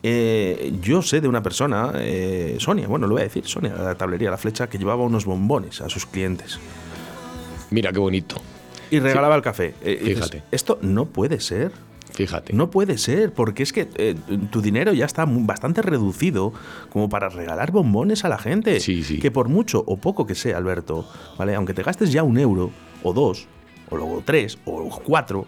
Eh, 0.04 0.72
yo 0.82 1.00
sé 1.00 1.20
de 1.20 1.28
una 1.28 1.42
persona, 1.42 1.92
eh, 1.96 2.56
Sonia, 2.58 2.88
bueno, 2.88 3.06
lo 3.06 3.14
voy 3.14 3.20
a 3.20 3.24
decir, 3.24 3.46
Sonia, 3.46 3.72
de 3.72 3.84
la 3.84 3.94
tablería 3.94 4.30
La 4.30 4.36
Flecha, 4.36 4.68
que 4.68 4.76
llevaba 4.76 5.04
unos 5.04 5.24
bombones 5.24 5.80
a 5.80 5.88
sus 5.88 6.06
clientes. 6.06 6.58
Mira 7.70 7.92
qué 7.92 8.00
bonito. 8.00 8.36
Y 8.90 8.98
regalaba 8.98 9.36
el 9.36 9.42
café. 9.42 9.74
Fíjate. 9.82 10.42
esto 10.50 10.78
no 10.82 11.06
puede 11.06 11.40
ser. 11.40 11.72
Fíjate. 12.14 12.52
No 12.52 12.70
puede 12.70 12.98
ser, 12.98 13.32
porque 13.32 13.62
es 13.62 13.72
que 13.72 13.88
eh, 13.96 14.14
tu 14.50 14.60
dinero 14.60 14.92
ya 14.92 15.06
está 15.06 15.24
bastante 15.26 15.82
reducido 15.82 16.52
como 16.90 17.08
para 17.08 17.28
regalar 17.28 17.72
bombones 17.72 18.24
a 18.24 18.28
la 18.28 18.38
gente. 18.38 18.80
Sí, 18.80 19.02
sí. 19.02 19.18
Que 19.18 19.30
por 19.30 19.48
mucho 19.48 19.82
o 19.86 19.96
poco 19.96 20.26
que 20.26 20.34
sea, 20.34 20.56
Alberto, 20.56 21.08
¿vale? 21.38 21.54
Aunque 21.54 21.74
te 21.74 21.82
gastes 21.82 22.12
ya 22.12 22.22
un 22.22 22.38
euro, 22.38 22.70
o 23.02 23.12
dos, 23.12 23.46
o 23.90 23.96
luego 23.96 24.22
tres, 24.24 24.58
o 24.64 24.88
cuatro, 25.04 25.46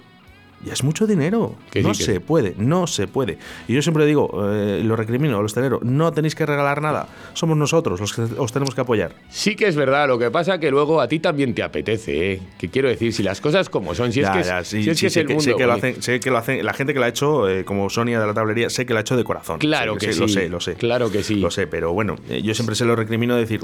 ya 0.64 0.72
es 0.72 0.85
mucho 0.85 1.07
dinero. 1.07 1.55
No 1.83 1.94
se 1.94 2.20
puede, 2.20 2.55
no 2.57 2.87
se 2.87 3.07
puede. 3.07 3.38
Y 3.68 3.74
yo 3.74 3.83
siempre 3.83 4.07
digo, 4.07 4.50
eh, 4.53 4.83
lo 4.85 4.96
recrimino 4.96 5.38
a 5.38 5.42
los 5.42 5.53
hosteleros, 5.53 5.83
no 5.83 6.12
tenéis 6.12 6.35
que 6.35 6.46
regalar 6.46 6.81
nada, 6.81 7.09
somos 7.35 7.57
nosotros 7.57 8.00
los 8.00 8.12
que 8.12 8.22
os 8.22 8.53
tenemos 8.53 8.74
que 8.74 8.81
apoyar. 8.81 9.14
Sí 9.29 9.57
que 9.57 9.66
es 9.66 9.77
verdad, 9.77 10.09
lo 10.09 10.18
que 10.18 10.31
pasa 10.31 10.59
que 10.59 10.70
luego 10.70 11.00
a 11.00 11.09
ti 11.09 11.20
también 11.20 11.55
te 11.55 11.62
apetece, 11.62 12.33
¿eh? 12.33 12.42
Que 12.59 12.68
quiero 12.68 12.88
decir, 12.88 13.12
si 13.12 13.22
las 13.22 13.40
cosas 13.40 13.68
como 13.68 13.94
son, 13.94 14.12
si 14.12 14.20
es 14.20 14.31
que, 14.31 14.40
es, 14.40 15.16
el 15.16 15.29
mundo, 15.29 15.57
que 15.57 15.66
lo 15.66 15.72
hacen, 15.72 16.03
sé 16.03 16.20
que 16.20 16.31
lo 16.31 16.38
hacen, 16.38 16.64
la 16.64 16.72
gente 16.72 16.92
que 16.92 16.98
lo 16.98 17.05
ha 17.05 17.09
hecho, 17.09 17.48
eh, 17.48 17.64
como 17.64 17.90
Sonia 17.90 18.20
de 18.20 18.27
la 18.27 18.35
tablería, 18.35 18.70
sé 18.70 18.87
que 18.87 18.92
lo 18.92 18.98
ha 18.98 19.03
hecho 19.03 19.16
de 19.16 19.24
corazón. 19.24 19.59
Claro 19.59 19.96
que, 19.96 20.12
sí, 20.12 20.20
Lo 20.20 20.29
sé, 20.29 20.48
lo 20.48 20.61
sé. 20.61 20.74
Claro 20.74 21.11
que 21.11 21.22
sí. 21.22 21.37
Lo 21.37 21.50
sé, 21.50 21.66
pero 21.66 21.92
bueno, 21.92 22.16
eh, 22.29 22.42
yo 22.42 22.55
siempre 22.55 22.74
se 22.74 22.85
lo 22.85 22.96
recrimino 22.96 23.37
decir 23.37 23.61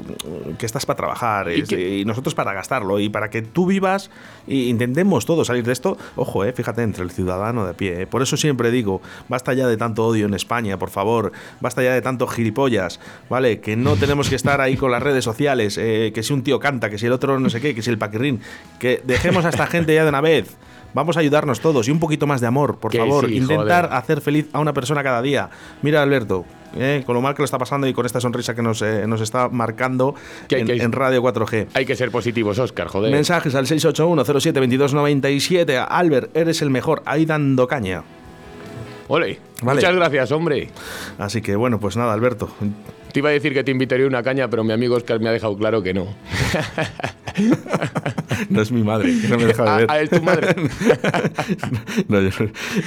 que 0.57 0.65
estás 0.65 0.85
para 0.85 0.97
trabajar 0.97 1.51
y, 1.51 2.05
nosotros 2.05 2.35
para 2.35 2.53
gastarlo 2.53 2.99
y 2.99 3.09
para 3.09 3.29
que 3.29 3.41
tú 3.41 3.65
vivas 3.65 4.09
e 4.47 4.55
intentemos 4.55 5.25
todos 5.25 5.47
salir 5.47 5.63
de 5.63 5.73
esto. 5.73 5.97
Ojo, 6.15 6.43
eh, 6.45 6.53
fíjate, 6.53 6.83
entre 6.91 7.03
el 7.03 7.11
ciudadano 7.11 7.65
de 7.65 7.73
pie. 7.73 8.01
¿eh? 8.01 8.07
Por 8.07 8.21
eso 8.21 8.35
siempre 8.35 8.69
digo, 8.69 9.01
basta 9.29 9.53
ya 9.53 9.67
de 9.67 9.77
tanto 9.77 10.05
odio 10.05 10.25
en 10.25 10.33
España, 10.33 10.77
por 10.77 10.89
favor, 10.89 11.31
basta 11.61 11.81
ya 11.81 11.93
de 11.93 12.01
tanto 12.01 12.27
gilipollas, 12.27 12.99
¿vale? 13.29 13.61
Que 13.61 13.75
no 13.75 13.95
tenemos 13.95 14.29
que 14.29 14.35
estar 14.35 14.59
ahí 14.59 14.75
con 14.75 14.91
las 14.91 15.01
redes 15.01 15.23
sociales, 15.23 15.77
eh, 15.77 16.11
que 16.13 16.21
si 16.21 16.33
un 16.33 16.43
tío 16.43 16.59
canta, 16.59 16.89
que 16.89 16.97
si 16.97 17.05
el 17.05 17.13
otro 17.13 17.39
no 17.39 17.49
sé 17.49 17.61
qué, 17.61 17.73
que 17.73 17.81
si 17.81 17.89
el 17.89 17.97
paquirrín, 17.97 18.41
que 18.77 19.01
dejemos 19.05 19.45
a 19.45 19.49
esta 19.49 19.67
gente 19.67 19.95
ya 19.95 20.03
de 20.03 20.09
una 20.09 20.21
vez. 20.21 20.57
Vamos 20.93 21.15
a 21.15 21.21
ayudarnos 21.21 21.61
todos 21.61 21.87
y 21.87 21.91
un 21.91 21.99
poquito 21.99 22.27
más 22.27 22.41
de 22.41 22.47
amor, 22.47 22.77
por 22.77 22.93
favor. 22.93 23.31
Intentar 23.31 23.89
hacer 23.93 24.19
feliz 24.19 24.49
a 24.51 24.59
una 24.59 24.73
persona 24.73 25.01
cada 25.01 25.21
día. 25.21 25.49
Mira, 25.81 26.03
Alberto, 26.03 26.45
eh, 26.77 27.03
con 27.05 27.15
lo 27.15 27.21
mal 27.21 27.35
que 27.35 27.41
lo 27.41 27.45
está 27.45 27.57
pasando 27.57 27.87
y 27.87 27.93
con 27.93 28.05
esta 28.05 28.21
sonrisa 28.21 28.55
que 28.55 28.61
nos, 28.61 28.81
nos 28.81 29.21
está 29.21 29.49
marcando 29.49 30.15
en, 30.49 30.91
Radio 30.91 31.23
4G. 31.23 31.67
Hay 31.73 31.85
que 31.85 31.95
ser 31.95 32.11
positivos, 32.11 32.59
Oscar, 32.59 32.87
joder. 32.87 33.11
Mensajes 33.11 33.55
al 33.55 33.65
681-07-2297. 33.67 35.87
Albert, 35.87 36.35
eres 36.35 36.61
el 36.61 36.69
mejor, 36.69 37.01
ahí 37.05 37.25
dando 37.25 37.65
caña. 37.67 38.03
Ole, 39.07 39.39
muchas 39.61 39.95
gracias, 39.95 40.31
hombre. 40.31 40.69
Así 41.17 41.41
que 41.41 41.55
bueno, 41.55 41.79
pues 41.79 41.95
nada, 41.97 42.13
Alberto. 42.13 42.49
Te 43.11 43.19
iba 43.19 43.29
a 43.29 43.33
decir 43.33 43.53
que 43.53 43.63
te 43.63 43.71
invitaría 43.71 44.07
una 44.07 44.23
caña, 44.23 44.49
pero 44.49 44.63
mi 44.63 44.71
amigo 44.73 44.95
Oscar 44.95 45.19
me 45.19 45.29
ha 45.29 45.31
dejado 45.31 45.57
claro 45.57 45.83
que 45.83 45.93
no. 45.93 46.07
no 48.49 48.61
es 48.61 48.71
mi 48.71 48.83
madre, 48.83 49.13
no 49.29 49.37
me 49.37 49.45
deja 49.45 49.63
de 49.63 49.81
ver. 49.81 49.91
¿A, 49.91 49.99
él 49.99 50.09
tu 50.09 50.21
madre? 50.21 50.55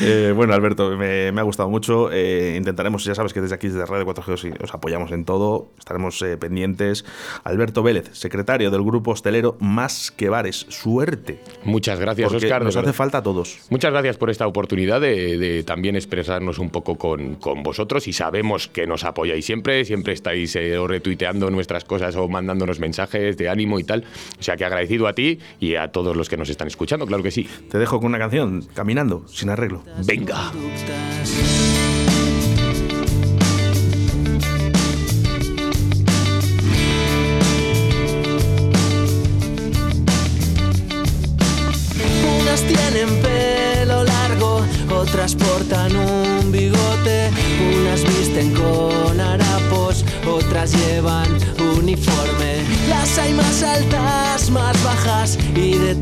Eh, 0.00 0.32
bueno, 0.34 0.54
Alberto, 0.54 0.96
me, 0.96 1.28
ha 1.28 1.42
gustado 1.42 1.68
mucho. 1.68 2.10
Eh, 2.12 2.54
intentaremos, 2.56 3.04
ya 3.04 3.14
sabes 3.14 3.32
que 3.32 3.40
desde 3.40 3.54
aquí, 3.54 3.68
desde 3.68 3.84
Radio 3.86 4.06
4G, 4.06 4.62
os 4.62 4.74
apoyamos 4.74 5.10
en 5.12 5.24
todo. 5.24 5.68
Estaremos 5.78 6.20
eh, 6.22 6.36
pendientes. 6.36 7.04
Alberto 7.42 7.82
Vélez, 7.82 8.10
secretario 8.12 8.70
del 8.70 8.82
Grupo 8.82 9.12
Hostelero 9.12 9.56
Más 9.60 10.10
que 10.10 10.28
Bares. 10.28 10.66
Suerte. 10.68 11.40
Muchas 11.64 12.00
gracias, 12.00 12.32
Oscar. 12.32 12.64
Nos 12.64 12.76
hace 12.76 12.92
falta 12.92 13.18
a 13.18 13.22
todos. 13.22 13.58
Muchas 13.70 13.92
gracias 13.92 14.16
por 14.16 14.30
esta 14.30 14.46
oportunidad 14.46 15.00
de, 15.00 15.64
también 15.66 15.96
expresarnos 15.96 16.58
un 16.58 16.70
poco 16.70 16.96
con, 16.96 17.36
con, 17.36 17.62
vosotros 17.62 18.06
y 18.08 18.12
sabemos 18.12 18.68
que 18.68 18.86
nos 18.86 19.04
apoyáis 19.04 19.44
siempre, 19.44 19.84
siempre 19.84 20.13
estáis 20.14 20.54
retuiteando 20.54 21.50
nuestras 21.50 21.84
cosas 21.84 22.16
o 22.16 22.28
mandándonos 22.28 22.80
mensajes 22.80 23.36
de 23.36 23.48
ánimo 23.48 23.78
y 23.78 23.84
tal. 23.84 24.04
O 24.38 24.42
sea 24.42 24.56
que 24.56 24.64
agradecido 24.64 25.06
a 25.06 25.12
ti 25.12 25.38
y 25.60 25.74
a 25.74 25.88
todos 25.88 26.16
los 26.16 26.28
que 26.28 26.36
nos 26.36 26.48
están 26.48 26.68
escuchando, 26.68 27.06
claro 27.06 27.22
que 27.22 27.30
sí. 27.30 27.48
Te 27.70 27.78
dejo 27.78 27.98
con 27.98 28.06
una 28.06 28.18
canción, 28.18 28.66
Caminando, 28.74 29.26
sin 29.28 29.50
arreglo. 29.50 29.82
Venga. 30.06 30.52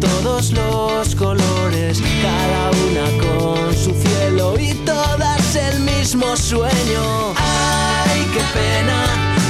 Todos 0.01 0.53
los 0.53 1.15
colores, 1.15 2.03
cada 2.23 2.71
una 2.87 3.05
con 3.25 3.75
su 3.75 3.93
cielo 3.95 4.55
y 4.59 4.75
todas 4.85 5.57
el 5.57 5.81
mismo 5.81 6.37
sueño. 6.37 7.35
¡Ay, 7.37 8.27
qué 8.33 8.43
pena! 8.59 9.05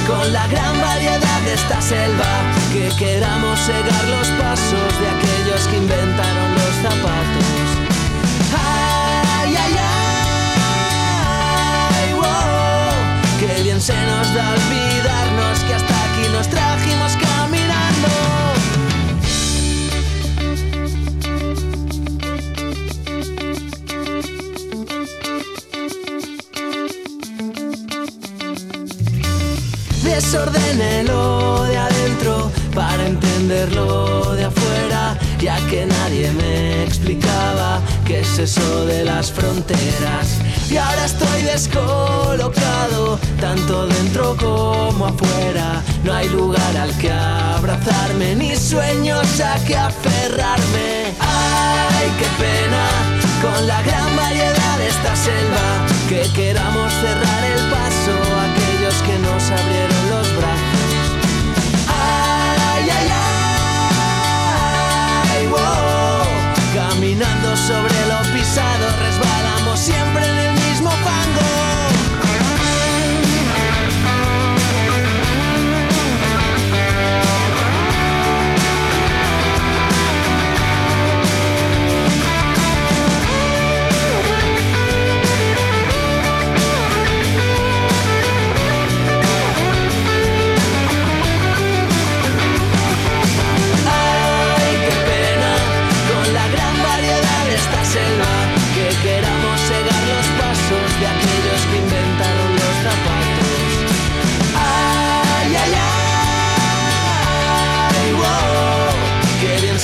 Con 0.07 0.33
la 0.33 0.47
gran 0.47 0.79
variedad 0.81 1.41
de 1.45 1.53
esta 1.53 1.81
selva, 1.81 2.25
que 2.73 2.89
queramos 2.97 3.59
cegar 3.59 4.05
los 4.09 4.27
pasos 4.41 4.99
de 4.99 5.07
aquellos 5.09 5.22
de 38.43 39.05
las 39.05 39.31
fronteras. 39.31 40.37
Y 40.69 40.75
ahora 40.75 41.05
estoy 41.05 41.43
descolocado, 41.43 43.17
tanto 43.39 43.87
dentro 43.87 44.35
como 44.35 45.05
afuera. 45.05 45.81
No 46.03 46.13
hay 46.13 46.27
lugar 46.27 46.75
al 46.75 46.91
que 46.97 47.09
abrazarme, 47.09 48.35
ni 48.35 48.53
sueños 48.57 49.39
a 49.39 49.63
que 49.63 49.77
aferrarme. 49.77 51.13
¡Ay, 51.21 52.11
qué 52.19 52.27
pena! 52.43 52.85
Con 53.41 53.65
la 53.65 53.81
gran 53.81 54.13
variedad 54.17 54.77
de 54.77 54.87
esta 54.89 55.15
selva, 55.15 55.87
que 56.09 56.29
queramos 56.33 56.91
cerrar 56.91 57.43
el 57.45 57.69
paso 57.69 57.82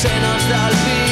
se 0.01 0.07
nos 0.21 0.49
da 0.49 0.67
olvidar. 0.67 1.08